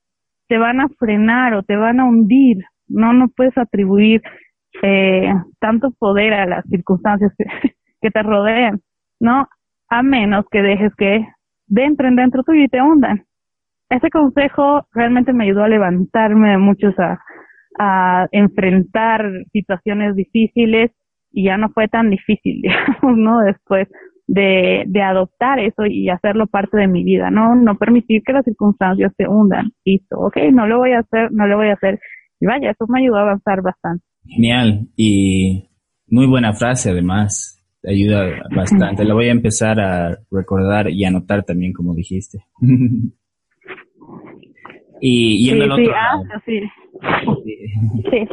te 0.49 0.59
van 0.59 0.81
a 0.81 0.89
frenar 0.99 1.55
o 1.55 1.63
te 1.63 1.77
van 1.77 2.01
a 2.01 2.05
hundir, 2.05 2.59
no, 2.87 3.13
no 3.13 3.29
puedes 3.29 3.57
atribuir 3.59 4.23
eh, 4.83 5.33
tanto 5.59 5.91
poder 5.99 6.35
a 6.35 6.47
las 6.47 6.65
circunstancias 6.67 7.33
que, 7.37 7.45
que 8.01 8.11
te 8.11 8.23
rodean, 8.23 8.81
¿no? 9.21 9.49
A 9.89 10.03
menos 10.03 10.45
que 10.51 10.63
dejes 10.63 10.95
que 10.97 11.27
entren 11.75 12.17
dentro 12.17 12.43
tuyo 12.43 12.63
y 12.63 12.69
te 12.69 12.81
hundan. 12.81 13.25
Ese 13.91 14.11
consejo 14.11 14.87
realmente 14.93 15.33
me 15.33 15.45
ayudó 15.45 15.65
a 15.65 15.69
levantarme 15.69 16.51
de 16.51 16.59
muchos, 16.59 16.95
a, 16.99 17.19
enfrentar 18.31 19.29
situaciones 19.53 20.15
difíciles 20.15 20.93
y 21.33 21.47
ya 21.47 21.57
no 21.57 21.71
fue 21.71 21.89
tan 21.89 22.09
difícil, 22.09 22.61
digamos, 22.63 23.19
¿no? 23.19 23.41
Después 23.41 23.89
de, 24.29 24.85
de 24.87 25.03
adoptar 25.03 25.59
eso 25.59 25.85
y 25.85 26.09
hacerlo 26.09 26.47
parte 26.47 26.77
de 26.77 26.87
mi 26.87 27.03
vida, 27.03 27.31
¿no? 27.31 27.57
No 27.57 27.77
permitir 27.77 28.23
que 28.25 28.33
las 28.33 28.45
circunstancias 28.45 29.13
se 29.17 29.27
hundan. 29.27 29.73
Listo, 29.85 30.19
ok, 30.21 30.37
no 30.53 30.69
lo 30.69 30.79
voy 30.79 30.93
a 30.93 31.01
hacer, 31.01 31.33
no 31.33 31.49
lo 31.49 31.57
voy 31.57 31.69
a 31.69 31.75
hacer. 31.75 31.99
Y 32.41 32.47
vaya, 32.47 32.71
eso 32.71 32.87
me 32.89 33.01
ayudó 33.01 33.17
a 33.17 33.23
avanzar 33.23 33.61
bastante. 33.61 34.05
Genial 34.25 34.87
y 34.97 35.69
muy 36.07 36.27
buena 36.27 36.53
frase 36.53 36.91
además, 36.91 37.61
te 37.83 37.91
ayuda 37.91 38.43
bastante. 38.55 39.05
La 39.05 39.15
voy 39.15 39.29
a 39.29 39.33
empezar 39.33 39.81
a 39.81 40.17
recordar 40.31 40.89
y 40.91 41.05
anotar 41.05 41.45
también 41.45 41.73
como 41.73 41.95
dijiste. 41.95 42.39
y 45.01 45.47
yendo 45.47 45.65
al 45.65 45.73
otro 45.73 45.91
lado. 45.91 46.25
Ah, 46.33 46.43
sí. 46.45 46.61
sí. 48.11 48.29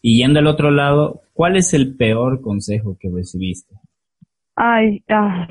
Y 0.00 0.18
yendo 0.20 0.38
al 0.38 0.46
otro 0.46 0.70
lado, 0.70 1.22
¿cuál 1.32 1.56
es 1.56 1.74
el 1.74 1.96
peor 1.96 2.40
consejo 2.40 2.96
que 3.00 3.08
recibiste? 3.14 3.74
Ay, 4.56 5.02
ah. 5.08 5.46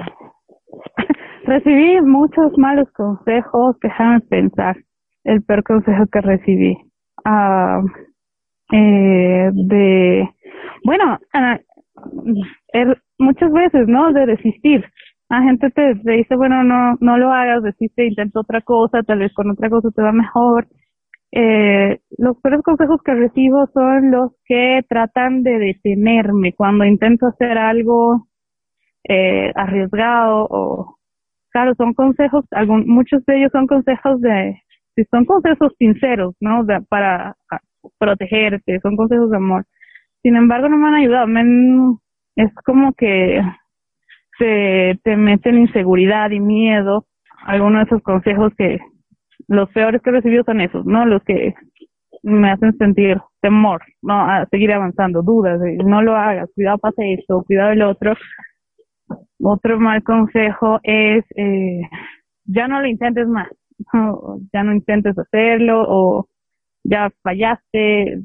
recibí 1.43 2.01
muchos 2.01 2.57
malos 2.57 2.89
consejos, 2.91 3.77
déjame 3.81 4.21
pensar. 4.21 4.77
El 5.23 5.43
peor 5.43 5.63
consejo 5.63 6.05
que 6.11 6.21
recibí. 6.21 6.77
Ah, 7.25 7.81
eh, 8.71 9.49
de, 9.53 10.29
bueno, 10.83 11.19
ah, 11.33 11.59
muchas 13.17 13.51
veces, 13.51 13.87
¿no? 13.87 14.11
De 14.13 14.25
desistir. 14.25 14.85
La 15.29 15.41
gente 15.41 15.69
te, 15.71 15.93
dice, 15.95 16.35
bueno, 16.35 16.63
no, 16.63 16.95
no 17.01 17.17
lo 17.17 17.31
hagas, 17.31 17.63
desiste, 17.63 18.05
intenta 18.07 18.39
otra 18.39 18.61
cosa, 18.61 19.03
tal 19.03 19.19
vez 19.19 19.33
con 19.33 19.49
otra 19.51 19.69
cosa 19.69 19.89
te 19.91 20.01
va 20.01 20.11
mejor. 20.13 20.67
Eh, 21.31 21.99
los 22.17 22.37
peores 22.41 22.61
consejos 22.63 23.01
que 23.03 23.13
recibo 23.13 23.67
son 23.73 24.11
los 24.11 24.31
que 24.45 24.81
tratan 24.87 25.43
de 25.43 25.59
detenerme 25.59 26.53
cuando 26.53 26.85
intento 26.85 27.27
hacer 27.27 27.57
algo 27.57 28.27
eh, 29.03 29.51
arriesgado 29.55 30.47
o, 30.49 30.97
claro, 31.51 31.73
son 31.75 31.93
consejos, 31.93 32.45
algún, 32.51 32.87
muchos 32.87 33.25
de 33.25 33.37
ellos 33.39 33.51
son 33.51 33.67
consejos 33.67 34.21
de, 34.21 34.61
son 35.11 35.25
consejos 35.25 35.73
sinceros, 35.77 36.35
¿no? 36.39 36.65
Para 36.89 37.35
protegerte, 37.99 38.79
son 38.81 38.95
consejos 38.95 39.29
de 39.31 39.37
amor. 39.37 39.65
Sin 40.23 40.35
embargo, 40.35 40.69
no 40.69 40.77
me 40.77 40.87
han 40.87 40.95
ayudado. 40.95 41.27
Me 41.27 41.41
es 42.35 42.53
como 42.65 42.93
que 42.93 43.41
te, 44.37 44.99
te 45.03 45.15
meten 45.15 45.57
inseguridad 45.57 46.31
y 46.31 46.39
miedo. 46.39 47.05
Algunos 47.45 47.81
de 47.81 47.85
esos 47.85 48.01
consejos 48.03 48.53
que 48.57 48.79
los 49.47 49.69
peores 49.69 50.01
que 50.01 50.09
he 50.09 50.13
recibido 50.13 50.43
son 50.43 50.61
esos, 50.61 50.85
¿no? 50.85 51.05
Los 51.05 51.23
que 51.23 51.53
me 52.23 52.51
hacen 52.51 52.77
sentir 52.77 53.17
temor, 53.41 53.81
¿no? 54.01 54.19
A 54.19 54.45
seguir 54.47 54.71
avanzando, 54.73 55.21
dudas, 55.21 55.59
de, 55.61 55.77
no 55.77 56.01
lo 56.01 56.15
hagas, 56.15 56.49
cuidado 56.53 56.77
pase 56.79 57.13
esto, 57.13 57.43
cuidado 57.45 57.71
el 57.71 57.81
otro. 57.81 58.13
Otro 59.39 59.79
mal 59.79 60.03
consejo 60.03 60.79
es, 60.83 61.23
eh, 61.35 61.81
ya 62.45 62.67
no 62.67 62.81
lo 62.81 62.87
intentes 62.87 63.27
más, 63.27 63.47
ya 64.53 64.63
no 64.63 64.73
intentes 64.73 65.17
hacerlo 65.17 65.85
o 65.87 66.27
ya 66.83 67.11
fallaste. 67.21 68.21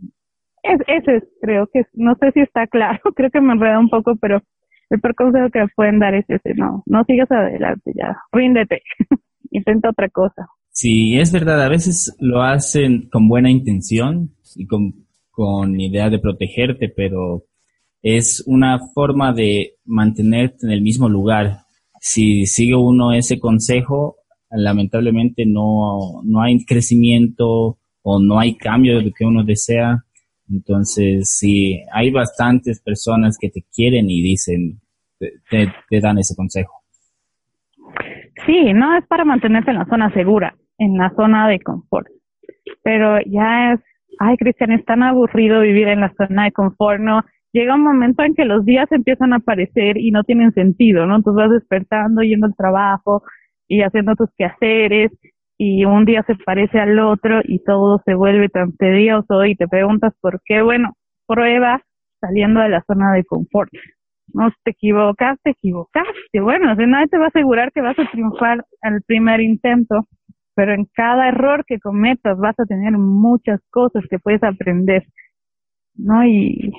Es, 0.63 0.81
ese 0.87 1.17
es, 1.17 1.25
creo 1.41 1.69
que, 1.73 1.85
no 1.93 2.15
sé 2.17 2.33
si 2.33 2.41
está 2.41 2.67
claro, 2.67 2.99
creo 3.17 3.31
que 3.31 3.41
me 3.41 3.53
enreda 3.53 3.79
un 3.79 3.91
poco, 3.91 4.17
pero 4.17 4.41
el 4.93 5.01
peor 5.01 5.15
consejo 5.15 5.51
que 5.51 5.67
pueden 5.75 5.99
dar 5.99 6.15
es 6.15 6.25
ese, 6.29 6.55
no, 6.55 6.83
no 6.87 7.05
sigas 7.05 7.31
adelante, 7.31 7.93
ya, 7.95 8.17
ríndete, 8.33 8.83
intenta 9.51 9.91
otra 9.91 10.09
cosa. 10.09 10.49
Sí, 10.71 11.19
es 11.19 11.33
verdad, 11.33 11.63
a 11.63 11.69
veces 11.69 12.17
lo 12.19 12.43
hacen 12.43 13.09
con 13.11 13.29
buena 13.29 13.51
intención 13.51 14.31
y 14.57 14.67
con, 14.67 14.95
con 15.31 15.79
idea 15.81 16.09
de 16.09 16.19
protegerte, 16.19 16.89
pero 16.89 17.45
es 18.03 18.43
una 18.47 18.79
forma 18.95 19.33
de 19.33 19.75
mantenerte 19.85 20.67
en 20.67 20.73
el 20.73 20.83
mismo 20.83 21.09
lugar. 21.09 21.59
Si 22.01 22.47
sigue 22.47 22.75
uno 22.75 23.13
ese 23.13 23.39
consejo, 23.39 24.17
lamentablemente 24.51 25.45
no, 25.47 26.23
no 26.25 26.43
hay 26.43 26.65
crecimiento, 26.65 27.79
o 28.03 28.21
no 28.21 28.39
hay 28.39 28.57
cambio 28.57 28.99
de 28.99 29.05
lo 29.05 29.13
que 29.13 29.25
uno 29.25 29.45
desea. 29.45 30.05
Entonces, 30.51 31.31
sí, 31.39 31.81
hay 31.93 32.11
bastantes 32.11 32.81
personas 32.81 33.37
que 33.41 33.49
te 33.49 33.65
quieren 33.75 34.11
y 34.11 34.23
dicen, 34.23 34.81
te, 35.49 36.01
dan 36.01 36.19
ese 36.19 36.35
consejo. 36.37 36.73
Sí, 38.47 38.73
no 38.73 38.97
es 38.97 39.07
para 39.07 39.25
mantenerte 39.25 39.71
en 39.71 39.79
la 39.79 39.87
zona 39.87 40.13
segura, 40.13 40.55
en 40.79 40.97
la 40.97 41.11
zona 41.15 41.49
de 41.49 41.61
confort. 41.61 42.09
Pero 42.83 43.19
ya 43.27 43.73
es, 43.73 43.81
ay, 44.19 44.37
Cristian, 44.37 44.73
es 44.73 44.85
tan 44.85 45.03
aburrido 45.03 45.61
vivir 45.61 45.89
en 45.89 46.01
la 46.01 46.13
zona 46.17 46.45
de 46.45 46.53
confort, 46.53 47.01
¿no? 47.01 47.23
Llega 47.53 47.75
un 47.75 47.83
momento 47.83 48.23
en 48.23 48.35
que 48.35 48.47
los 48.47 48.65
días 48.65 48.91
empiezan 48.91 49.33
a 49.33 49.37
aparecer 49.37 49.99
y 49.99 50.11
no 50.11 50.25
tienen 50.25 50.53
sentido, 50.53 51.07
¿no? 51.07 51.17
Entonces 51.17 51.45
vas 51.45 51.51
despertando, 51.51 52.23
yendo 52.23 52.47
al 52.47 52.57
trabajo 52.57 53.23
y 53.69 53.83
haciendo 53.83 54.17
tus 54.17 54.31
quehaceres 54.37 55.13
y 55.59 55.85
un 55.85 56.05
día 56.05 56.25
se 56.27 56.35
parece 56.35 56.81
al 56.81 56.99
otro 56.99 57.41
y 57.45 57.63
todo 57.63 58.01
se 58.05 58.15
vuelve 58.15 58.49
tan 58.49 58.75
tedioso 58.77 59.45
y 59.45 59.55
te 59.55 59.69
preguntas 59.69 60.13
por 60.21 60.41
qué, 60.45 60.63
bueno, 60.63 60.95
prueba 61.27 61.83
saliendo 62.21 62.61
de 62.61 62.71
la 62.71 62.83
zona 62.87 63.13
de 63.13 63.25
confort. 63.25 63.71
No 64.35 64.51
te 64.65 64.71
equivocas, 64.71 65.39
te 65.43 65.51
equivocaste. 65.51 66.41
Bueno, 66.41 66.73
o 66.73 66.75
nadie 66.75 67.09
te 67.09 67.19
va 67.19 67.27
a 67.27 67.29
asegurar 67.29 67.73
que 67.73 67.83
vas 67.83 67.99
a 67.99 68.11
triunfar 68.11 68.65
al 68.81 69.03
primer 69.03 69.41
intento, 69.41 70.07
pero 70.55 70.75
en 70.75 70.87
cada 70.95 71.29
error 71.29 71.65
que 71.67 71.79
cometas 71.79 72.39
vas 72.39 72.59
a 72.59 72.65
tener 72.65 72.93
muchas 72.93 73.61
cosas 73.71 74.05
que 74.09 74.19
puedes 74.19 74.43
aprender, 74.43 75.05
¿no? 75.95 76.25
Y, 76.25 76.73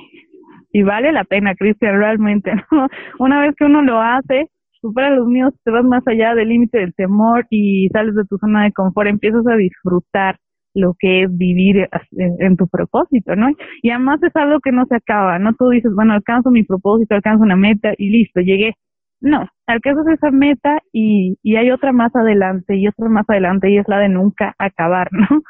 y 0.71 0.83
vale 0.83 1.11
la 1.11 1.23
pena, 1.23 1.55
Cristian, 1.55 1.97
realmente, 1.97 2.51
¿no? 2.71 2.87
Una 3.19 3.41
vez 3.41 3.55
que 3.55 3.65
uno 3.65 3.81
lo 3.81 3.99
hace, 4.01 4.49
supera 4.81 5.11
los 5.11 5.27
míos, 5.27 5.53
te 5.63 5.71
vas 5.71 5.85
más 5.85 6.05
allá 6.07 6.35
del 6.35 6.49
límite 6.49 6.79
del 6.79 6.93
temor 6.93 7.45
y 7.49 7.89
sales 7.93 8.15
de 8.15 8.25
tu 8.25 8.37
zona 8.37 8.63
de 8.63 8.73
confort, 8.73 9.09
empiezas 9.09 9.45
a 9.47 9.55
disfrutar 9.55 10.37
lo 10.73 10.95
que 10.97 11.23
es 11.23 11.37
vivir 11.37 11.87
en, 12.11 12.57
tu 12.57 12.67
propósito, 12.67 13.35
¿no? 13.35 13.49
Y 13.81 13.89
además 13.89 14.21
es 14.23 14.35
algo 14.35 14.59
que 14.59 14.71
no 14.71 14.85
se 14.85 14.95
acaba, 14.95 15.39
¿no? 15.39 15.53
Tú 15.53 15.69
dices, 15.69 15.91
bueno, 15.93 16.13
alcanzo 16.13 16.51
mi 16.51 16.63
propósito, 16.63 17.15
alcanzo 17.15 17.43
una 17.43 17.55
meta 17.55 17.93
y 17.97 18.09
listo, 18.09 18.41
llegué. 18.41 18.73
No, 19.21 19.47
alcanzas 19.67 20.07
esa 20.07 20.31
meta 20.31 20.79
y, 20.91 21.37
y 21.41 21.55
hay 21.55 21.71
otra 21.71 21.93
más 21.93 22.13
adelante 22.15 22.75
y 22.75 22.87
otra 22.87 23.07
más 23.07 23.25
adelante 23.29 23.71
y 23.71 23.77
es 23.77 23.87
la 23.87 23.99
de 23.99 24.09
nunca 24.09 24.53
acabar, 24.57 25.09
¿no? 25.11 25.41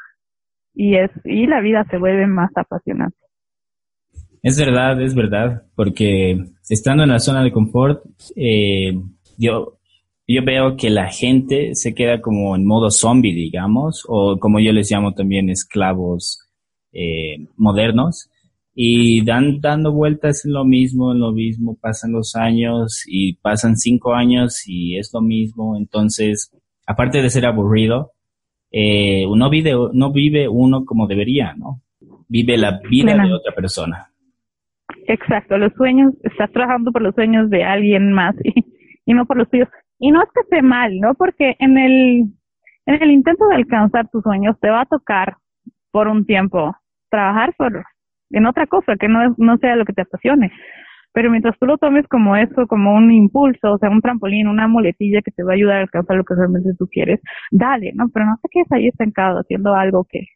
Y 0.74 0.96
es, 0.96 1.10
y 1.24 1.46
la 1.46 1.60
vida 1.60 1.84
se 1.90 1.98
vuelve 1.98 2.26
más 2.26 2.50
apasionante. 2.56 3.16
Es 4.42 4.58
verdad, 4.58 5.00
es 5.00 5.14
verdad, 5.14 5.62
porque 5.74 6.44
estando 6.68 7.02
en 7.02 7.08
la 7.08 7.18
zona 7.18 7.42
de 7.42 7.50
confort, 7.50 8.04
eh, 8.36 8.92
yo, 9.38 9.78
yo 10.26 10.42
veo 10.44 10.76
que 10.76 10.90
la 10.90 11.08
gente 11.08 11.74
se 11.74 11.94
queda 11.94 12.20
como 12.20 12.56
en 12.56 12.66
modo 12.66 12.90
zombie, 12.90 13.34
digamos, 13.34 14.04
o 14.08 14.38
como 14.38 14.58
yo 14.60 14.72
les 14.72 14.90
llamo 14.90 15.12
también 15.12 15.50
esclavos 15.50 16.48
eh, 16.92 17.46
modernos, 17.56 18.30
y 18.74 19.24
dan 19.24 19.60
dando 19.60 19.92
vueltas 19.92 20.44
en 20.44 20.52
lo 20.52 20.64
mismo, 20.64 21.12
en 21.12 21.20
lo 21.20 21.32
mismo, 21.32 21.76
pasan 21.80 22.12
los 22.12 22.34
años 22.34 23.04
y 23.06 23.34
pasan 23.36 23.76
cinco 23.76 24.14
años 24.14 24.64
y 24.66 24.98
es 24.98 25.10
lo 25.12 25.20
mismo, 25.20 25.76
entonces, 25.76 26.50
aparte 26.86 27.22
de 27.22 27.30
ser 27.30 27.46
aburrido, 27.46 28.12
eh, 28.72 29.26
uno 29.26 29.48
vive, 29.50 29.74
no 29.92 30.10
vive 30.10 30.48
uno 30.48 30.84
como 30.84 31.06
debería, 31.06 31.54
¿no? 31.54 31.82
Vive 32.26 32.56
la 32.56 32.80
vida 32.90 33.14
de 33.14 33.32
otra 33.32 33.54
persona. 33.54 34.08
Exacto, 35.06 35.56
los 35.58 35.72
sueños, 35.74 36.14
estás 36.24 36.50
trabajando 36.50 36.90
por 36.90 37.02
los 37.02 37.14
sueños 37.14 37.50
de 37.50 37.62
alguien 37.62 38.12
más 38.12 38.34
y 38.42 38.64
y 39.06 39.14
no 39.14 39.26
por 39.26 39.36
los 39.36 39.48
tuyos. 39.50 39.68
Y 39.98 40.10
no 40.10 40.22
es 40.22 40.28
que 40.34 40.40
esté 40.40 40.62
mal, 40.62 40.98
¿no? 41.00 41.14
Porque 41.14 41.56
en 41.58 41.78
el, 41.78 42.24
en 42.86 43.02
el 43.02 43.10
intento 43.10 43.46
de 43.48 43.56
alcanzar 43.56 44.08
tus 44.08 44.22
sueños 44.22 44.58
te 44.60 44.70
va 44.70 44.82
a 44.82 44.86
tocar 44.86 45.36
por 45.90 46.08
un 46.08 46.26
tiempo 46.26 46.76
trabajar 47.08 47.54
por, 47.56 47.84
en 48.30 48.46
otra 48.46 48.66
cosa 48.66 48.96
que 48.98 49.08
no, 49.08 49.34
no 49.38 49.56
sea 49.58 49.76
lo 49.76 49.84
que 49.84 49.92
te 49.92 50.02
apasione. 50.02 50.50
Pero 51.12 51.30
mientras 51.30 51.56
tú 51.60 51.66
lo 51.66 51.78
tomes 51.78 52.06
como 52.08 52.34
eso, 52.36 52.66
como 52.66 52.92
un 52.92 53.12
impulso, 53.12 53.74
o 53.74 53.78
sea, 53.78 53.88
un 53.88 54.00
trampolín, 54.00 54.48
una 54.48 54.66
muletilla 54.66 55.22
que 55.22 55.30
te 55.30 55.44
va 55.44 55.52
a 55.52 55.54
ayudar 55.54 55.76
a 55.76 55.82
alcanzar 55.82 56.16
lo 56.16 56.24
que 56.24 56.34
realmente 56.34 56.70
tú 56.76 56.88
quieres, 56.90 57.20
dale, 57.52 57.92
¿no? 57.94 58.08
Pero 58.12 58.26
no 58.26 58.36
te 58.42 58.48
quedes 58.50 58.72
ahí 58.72 58.88
estancado 58.88 59.38
haciendo 59.38 59.74
algo 59.76 60.04
que, 60.10 60.26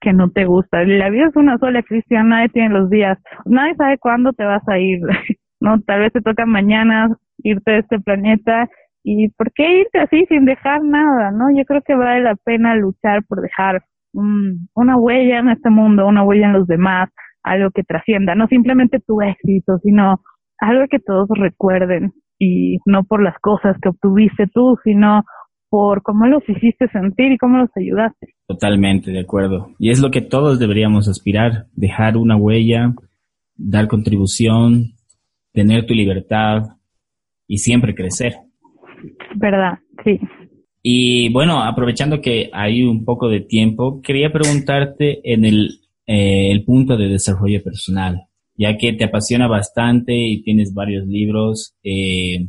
que 0.00 0.12
no 0.12 0.30
te 0.30 0.44
gusta. 0.44 0.82
La 0.84 1.10
vida 1.10 1.28
es 1.28 1.36
una 1.36 1.58
sola, 1.58 1.82
Cristian, 1.84 2.30
nadie 2.30 2.48
tiene 2.48 2.70
los 2.70 2.90
días, 2.90 3.18
nadie 3.44 3.76
sabe 3.76 3.98
cuándo 3.98 4.32
te 4.32 4.44
vas 4.44 4.68
a 4.68 4.78
ir, 4.80 5.00
¿no? 5.60 5.80
Tal 5.82 6.00
vez 6.00 6.12
te 6.12 6.22
toca 6.22 6.44
mañana, 6.44 7.16
irte 7.44 7.70
de 7.70 7.78
este 7.78 8.00
planeta 8.00 8.68
y 9.08 9.28
por 9.28 9.52
qué 9.52 9.82
irte 9.82 10.00
así 10.00 10.26
sin 10.28 10.44
dejar 10.44 10.82
nada, 10.82 11.30
¿no? 11.30 11.56
Yo 11.56 11.64
creo 11.64 11.80
que 11.80 11.94
vale 11.94 12.24
la 12.24 12.34
pena 12.34 12.74
luchar 12.74 13.24
por 13.24 13.40
dejar 13.40 13.84
una 14.12 14.96
huella 14.96 15.38
en 15.38 15.50
este 15.50 15.70
mundo, 15.70 16.08
una 16.08 16.24
huella 16.24 16.46
en 16.46 16.54
los 16.54 16.66
demás, 16.66 17.10
algo 17.44 17.70
que 17.70 17.84
trascienda, 17.84 18.34
no 18.34 18.48
simplemente 18.48 18.98
tu 18.98 19.22
éxito, 19.22 19.78
sino 19.84 20.22
algo 20.58 20.86
que 20.90 20.98
todos 20.98 21.28
recuerden 21.38 22.14
y 22.40 22.78
no 22.84 23.04
por 23.04 23.22
las 23.22 23.38
cosas 23.38 23.76
que 23.80 23.90
obtuviste 23.90 24.48
tú, 24.52 24.76
sino 24.82 25.22
por 25.68 26.02
cómo 26.02 26.26
los 26.26 26.42
hiciste 26.48 26.88
sentir 26.88 27.30
y 27.30 27.38
cómo 27.38 27.58
los 27.58 27.70
ayudaste. 27.76 28.34
Totalmente, 28.48 29.12
de 29.12 29.20
acuerdo. 29.20 29.68
Y 29.78 29.90
es 29.90 30.00
lo 30.00 30.10
que 30.10 30.20
todos 30.20 30.58
deberíamos 30.58 31.08
aspirar, 31.08 31.66
dejar 31.76 32.16
una 32.16 32.34
huella, 32.34 32.92
dar 33.54 33.86
contribución, 33.86 34.94
tener 35.52 35.86
tu 35.86 35.94
libertad 35.94 36.62
y 37.46 37.58
siempre 37.58 37.94
crecer. 37.94 38.45
Verdad, 39.36 39.78
sí. 40.04 40.20
Y 40.82 41.32
bueno, 41.32 41.62
aprovechando 41.62 42.20
que 42.20 42.48
hay 42.52 42.84
un 42.84 43.04
poco 43.04 43.28
de 43.28 43.40
tiempo, 43.40 44.00
quería 44.02 44.32
preguntarte 44.32 45.20
en 45.32 45.44
el, 45.44 45.80
eh, 46.06 46.52
el 46.52 46.64
punto 46.64 46.96
de 46.96 47.08
desarrollo 47.08 47.60
personal, 47.62 48.28
ya 48.54 48.76
que 48.78 48.92
te 48.92 49.04
apasiona 49.04 49.48
bastante 49.48 50.14
y 50.14 50.42
tienes 50.42 50.72
varios 50.72 51.06
libros. 51.06 51.74
Eh, 51.82 52.46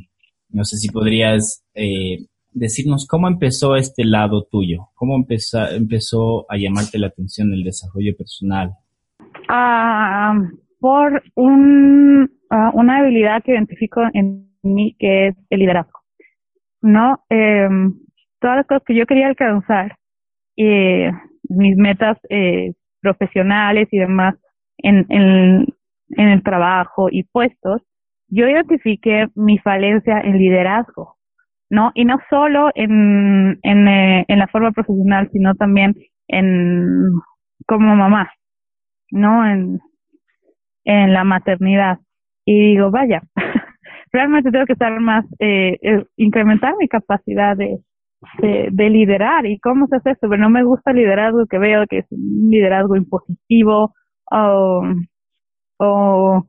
no 0.50 0.64
sé 0.66 0.78
si 0.78 0.90
podrías 0.90 1.66
eh, 1.74 2.28
decirnos 2.52 3.08
cómo 3.08 3.28
empezó 3.28 3.76
este 3.76 4.06
lado 4.06 4.44
tuyo, 4.44 4.90
cómo 4.94 5.16
empezó, 5.16 5.68
empezó 5.70 6.46
a 6.48 6.58
llamarte 6.58 7.00
la 7.00 7.08
atención 7.08 7.52
el 7.54 7.64
desarrollo 7.64 8.16
personal. 8.16 8.72
Ah, 9.50 10.40
por 10.80 11.24
un, 11.36 12.30
ah, 12.50 12.72
una 12.74 13.00
habilidad 13.00 13.42
que 13.44 13.54
identifico 13.54 14.02
en 14.14 14.48
mí 14.62 14.96
que 15.00 15.30
es 15.30 15.36
el 15.50 15.60
liderazgo. 15.60 16.00
¿No? 16.82 17.24
Eh, 17.30 17.68
todas 18.40 18.58
las 18.58 18.68
cosas 18.68 18.84
que 18.86 18.96
yo 18.96 19.06
quería 19.06 19.28
alcanzar, 19.28 19.98
mis 21.50 21.78
metas 21.78 22.18
eh, 22.30 22.74
profesionales 23.02 23.88
y 23.92 24.00
demás 24.00 24.36
en, 24.78 25.06
en, 25.10 25.66
en 26.10 26.28
el 26.28 26.44
trabajo 26.44 27.08
y 27.12 27.24
puestos, 27.24 27.82
yo 28.30 28.48
identifiqué 28.48 29.28
mi 29.36 29.58
falencia 29.60 30.20
en 30.20 30.38
liderazgo, 30.38 31.16
¿no? 31.70 31.92
Y 31.96 32.06
no 32.06 32.18
solo 32.30 32.70
en, 32.76 33.60
en, 33.64 33.88
eh, 33.88 34.26
en 34.28 34.40
la 34.40 34.48
forma 34.48 34.72
profesional, 34.72 35.30
sino 35.32 35.56
también 35.56 35.96
en 36.28 37.12
como 37.66 37.96
mamá, 37.96 38.30
¿no? 39.12 39.46
En, 39.48 39.80
en 40.84 41.14
la 41.14 41.24
maternidad. 41.24 42.00
Y 42.46 42.72
digo, 42.74 42.92
vaya, 42.92 43.22
realmente 44.12 44.52
tengo 44.52 44.66
que 44.66 44.74
estar 44.74 45.00
más, 45.00 45.26
eh, 45.40 45.78
eh, 45.82 46.06
incrementar 46.18 46.76
mi 46.80 46.88
capacidad 46.88 47.56
de, 47.58 47.80
de, 48.72 48.90
liderar. 48.90 49.46
¿Y 49.46 49.60
cómo 49.60 49.88
se 49.88 49.98
hace 49.98 50.12
eso? 50.12 50.30
Pero 50.30 50.38
no 50.38 50.50
me 50.50 50.64
gusta 50.64 50.92
el 50.92 50.98
liderazgo 50.98 51.46
que 51.48 51.58
veo, 51.60 51.86
que 51.88 52.00
es 52.00 52.06
un 52.12 52.50
liderazgo 52.50 52.96
impositivo 52.96 53.94
o, 54.32 54.84
o 55.78 56.48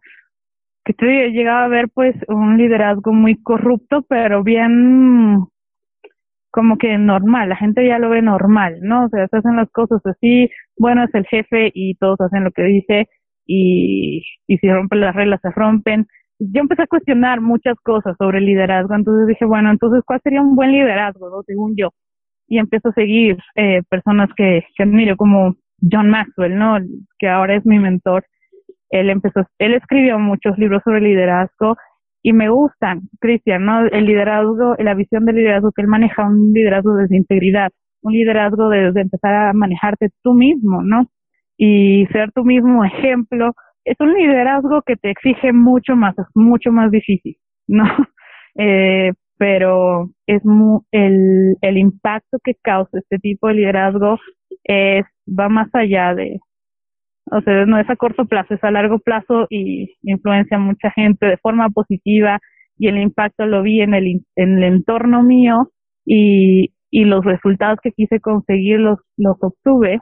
que 0.84 0.94
he 1.26 1.30
llegado 1.30 1.64
a 1.64 1.68
ver 1.68 1.88
pues 1.92 2.16
un 2.28 2.56
liderazgo 2.56 3.12
muy 3.12 3.40
corrupto, 3.42 4.02
pero 4.08 4.42
bien 4.42 5.44
como 6.50 6.78
que 6.78 6.96
normal, 6.98 7.50
la 7.50 7.56
gente 7.56 7.86
ya 7.86 7.98
lo 7.98 8.08
ve 8.10 8.22
normal, 8.22 8.78
¿no? 8.80 9.04
O 9.04 9.08
sea, 9.10 9.28
se 9.28 9.36
hacen 9.36 9.56
las 9.56 9.70
cosas 9.70 10.00
así, 10.06 10.50
bueno, 10.78 11.04
es 11.04 11.14
el 11.14 11.26
jefe 11.26 11.70
y 11.74 11.94
todos 11.96 12.20
hacen 12.20 12.44
lo 12.44 12.50
que 12.52 12.62
dice 12.62 13.08
y, 13.46 14.22
y 14.46 14.58
si 14.58 14.70
rompen 14.70 15.00
las 15.00 15.14
reglas 15.14 15.40
se 15.42 15.50
rompen. 15.50 16.06
Yo 16.38 16.60
empecé 16.60 16.82
a 16.82 16.86
cuestionar 16.86 17.40
muchas 17.40 17.76
cosas 17.82 18.16
sobre 18.18 18.38
el 18.38 18.46
liderazgo, 18.46 18.94
entonces 18.94 19.26
dije, 19.26 19.44
bueno, 19.44 19.70
entonces, 19.70 20.02
¿cuál 20.06 20.20
sería 20.22 20.40
un 20.40 20.54
buen 20.54 20.72
liderazgo, 20.72 21.30
no? 21.30 21.42
según 21.42 21.74
yo? 21.76 21.90
Y 22.46 22.58
empiezo 22.58 22.90
a 22.90 22.92
seguir 22.92 23.38
eh, 23.56 23.82
personas 23.88 24.30
que, 24.36 24.64
que 24.76 24.82
admiro, 24.84 25.16
como 25.16 25.56
John 25.80 26.10
Maxwell, 26.10 26.56
¿no? 26.56 26.78
Que 27.18 27.28
ahora 27.28 27.56
es 27.56 27.66
mi 27.66 27.78
mentor. 27.78 28.24
Él 28.90 29.10
empezó, 29.10 29.42
él 29.58 29.74
escribió 29.74 30.18
muchos 30.18 30.56
libros 30.58 30.82
sobre 30.84 31.00
liderazgo 31.00 31.76
y 32.22 32.32
me 32.32 32.48
gustan, 32.48 33.02
Cristian, 33.20 33.64
¿no? 33.64 33.86
El 33.86 34.06
liderazgo, 34.06 34.76
la 34.78 34.94
visión 34.94 35.24
del 35.24 35.36
liderazgo 35.36 35.72
que 35.72 35.82
él 35.82 35.88
maneja, 35.88 36.26
un 36.26 36.52
liderazgo 36.52 36.94
desde 36.94 37.16
integridad, 37.16 37.70
un 38.02 38.12
liderazgo 38.12 38.68
desde 38.70 39.02
empezar 39.02 39.34
a 39.34 39.52
manejarte 39.52 40.10
tú 40.22 40.34
mismo, 40.34 40.82
¿no? 40.82 41.08
y 41.58 42.06
ser 42.12 42.30
tu 42.32 42.44
mismo 42.44 42.84
ejemplo, 42.84 43.52
es 43.90 43.96
un 44.00 44.12
liderazgo 44.14 44.82
que 44.82 44.96
te 44.96 45.10
exige 45.10 45.52
mucho 45.52 45.96
más, 45.96 46.18
es 46.18 46.26
mucho 46.34 46.70
más 46.72 46.90
difícil, 46.90 47.36
¿no? 47.66 47.84
Eh, 48.60 49.12
pero 49.36 50.10
es 50.26 50.42
el, 50.90 51.56
el 51.60 51.78
impacto 51.78 52.38
que 52.42 52.54
causa 52.60 52.98
este 52.98 53.18
tipo 53.18 53.46
de 53.46 53.54
liderazgo 53.54 54.18
es, 54.64 55.04
va 55.28 55.48
más 55.48 55.68
allá 55.74 56.12
de, 56.12 56.40
o 57.30 57.40
sea, 57.42 57.66
no 57.66 57.78
es 57.78 57.88
a 57.88 57.94
corto 57.94 58.26
plazo, 58.26 58.54
es 58.54 58.64
a 58.64 58.72
largo 58.72 58.98
plazo 58.98 59.46
y 59.48 59.94
influencia 60.02 60.56
a 60.56 60.60
mucha 60.60 60.90
gente 60.90 61.26
de 61.26 61.36
forma 61.36 61.68
positiva 61.70 62.40
y 62.78 62.88
el 62.88 62.98
impacto 62.98 63.46
lo 63.46 63.62
vi 63.62 63.80
en 63.80 63.94
el, 63.94 64.22
en 64.34 64.58
el 64.58 64.64
entorno 64.64 65.22
mío 65.22 65.70
y, 66.04 66.72
y 66.90 67.04
los 67.04 67.24
resultados 67.24 67.78
que 67.80 67.92
quise 67.92 68.18
conseguir 68.18 68.80
los, 68.80 68.98
los 69.16 69.36
obtuve 69.40 70.00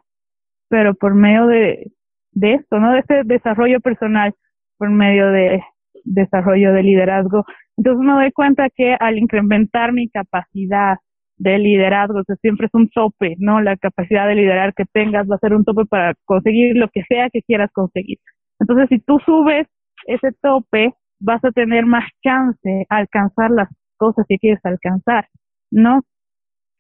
pero 0.68 0.94
por 0.94 1.14
medio 1.14 1.46
de, 1.46 1.92
de 2.37 2.55
esto, 2.55 2.79
¿no? 2.79 2.92
De 2.92 3.01
ese 3.01 3.22
desarrollo 3.25 3.81
personal, 3.81 4.35
por 4.79 4.90
medio 4.90 5.31
de 5.31 5.62
desarrollo 6.05 6.72
de 6.72 6.83
liderazgo. 6.83 7.44
Entonces 7.79 8.07
me 8.07 8.12
doy 8.12 8.33
cuenta 8.33 8.68
que 8.70 8.94
al 9.01 9.18
incrementar 9.18 9.92
mi 9.92 10.09
capacidad 10.09 10.99
de 11.38 11.59
liderazgo, 11.59 12.22
siempre 12.40 12.66
es 12.66 12.75
un 12.75 12.88
tope, 12.90 13.37
¿no? 13.38 13.61
La 13.61 13.77
capacidad 13.77 14.27
de 14.29 14.35
liderar 14.35 14.75
que 14.75 14.85
tengas 14.92 15.29
va 15.29 15.37
a 15.37 15.38
ser 15.38 15.55
un 15.55 15.64
tope 15.64 15.85
para 15.87 16.14
conseguir 16.25 16.77
lo 16.77 16.88
que 16.88 17.03
sea 17.09 17.31
que 17.31 17.42
quieras 17.42 17.70
conseguir. 17.72 18.18
Entonces, 18.61 18.88
si 18.90 18.99
tú 19.01 19.18
subes 19.25 19.66
ese 20.07 20.33
tope, 20.42 20.94
vas 21.20 21.42
a 21.44 21.53
tener 21.53 21.87
más 21.87 22.05
chance 22.22 22.87
a 22.88 22.96
alcanzar 22.96 23.51
las 23.51 23.68
cosas 23.96 24.27
que 24.29 24.38
quieres 24.38 24.61
alcanzar, 24.64 25.27
¿no? 25.70 26.03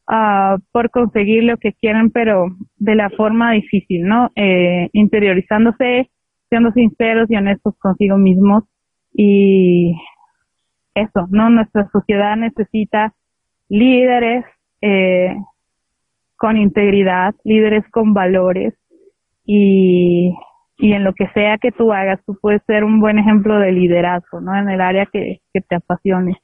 uh, 0.08 0.62
por 0.72 0.92
conseguir 0.92 1.44
lo 1.44 1.58
que 1.58 1.74
quieren, 1.74 2.10
pero 2.10 2.56
de 2.78 2.96
la 2.96 3.10
forma 3.10 3.52
difícil, 3.52 4.04
¿no? 4.04 4.32
Eh, 4.38 4.90
interiorizándose, 4.94 6.10
siendo 6.48 6.72
sinceros 6.72 7.30
y 7.30 7.36
honestos 7.36 7.76
consigo 7.80 8.18
mismos 8.18 8.64
y 9.14 9.94
eso, 10.96 11.28
¿no? 11.32 11.50
Nuestra 11.50 11.90
sociedad 11.92 12.38
necesita 12.38 13.14
líderes 13.68 14.46
eh, 14.80 15.36
con 16.44 16.58
integridad, 16.58 17.34
líderes 17.46 17.86
con 17.90 18.14
valores 18.14 18.74
y, 19.46 20.36
y 20.78 20.92
en 20.92 21.06
lo 21.06 21.14
que 21.14 21.30
sea 21.34 21.58
que 21.58 21.72
tú 21.72 21.94
hagas, 21.94 22.20
tú 22.26 22.38
puedes 22.42 22.62
ser 22.68 22.84
un 22.84 23.00
buen 23.00 23.18
ejemplo 23.18 23.58
de 23.60 23.72
liderazgo, 23.72 24.42
¿no? 24.42 24.54
En 24.54 24.68
el 24.68 24.82
área 24.82 25.06
que, 25.06 25.40
que 25.54 25.62
te 25.62 25.76
apasione. 25.76 26.42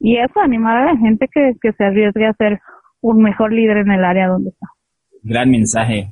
Y 0.00 0.18
eso, 0.18 0.38
animar 0.40 0.76
a 0.76 0.92
la 0.92 0.98
gente 0.98 1.30
que, 1.32 1.54
que 1.62 1.72
se 1.72 1.82
arriesgue 1.82 2.26
a 2.26 2.34
ser 2.34 2.60
un 3.00 3.22
mejor 3.22 3.54
líder 3.54 3.78
en 3.78 3.90
el 3.90 4.04
área 4.04 4.28
donde 4.28 4.50
está. 4.50 4.66
Gran 5.22 5.50
mensaje. 5.50 6.10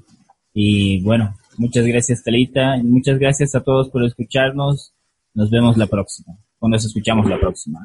Y 0.55 1.05
bueno, 1.05 1.34
muchas 1.59 1.87
gracias, 1.87 2.24
Talita. 2.24 2.78
Muchas 2.82 3.18
gracias 3.18 3.55
a 3.55 3.62
todos 3.62 3.91
por 3.91 4.03
escucharnos. 4.03 4.95
Nos 5.34 5.51
vemos 5.51 5.76
la 5.76 5.89
próxima. 5.89 6.32
O 6.59 6.70
nos 6.70 6.87
escuchamos 6.87 7.28
la 7.28 7.39
próxima. 7.39 7.80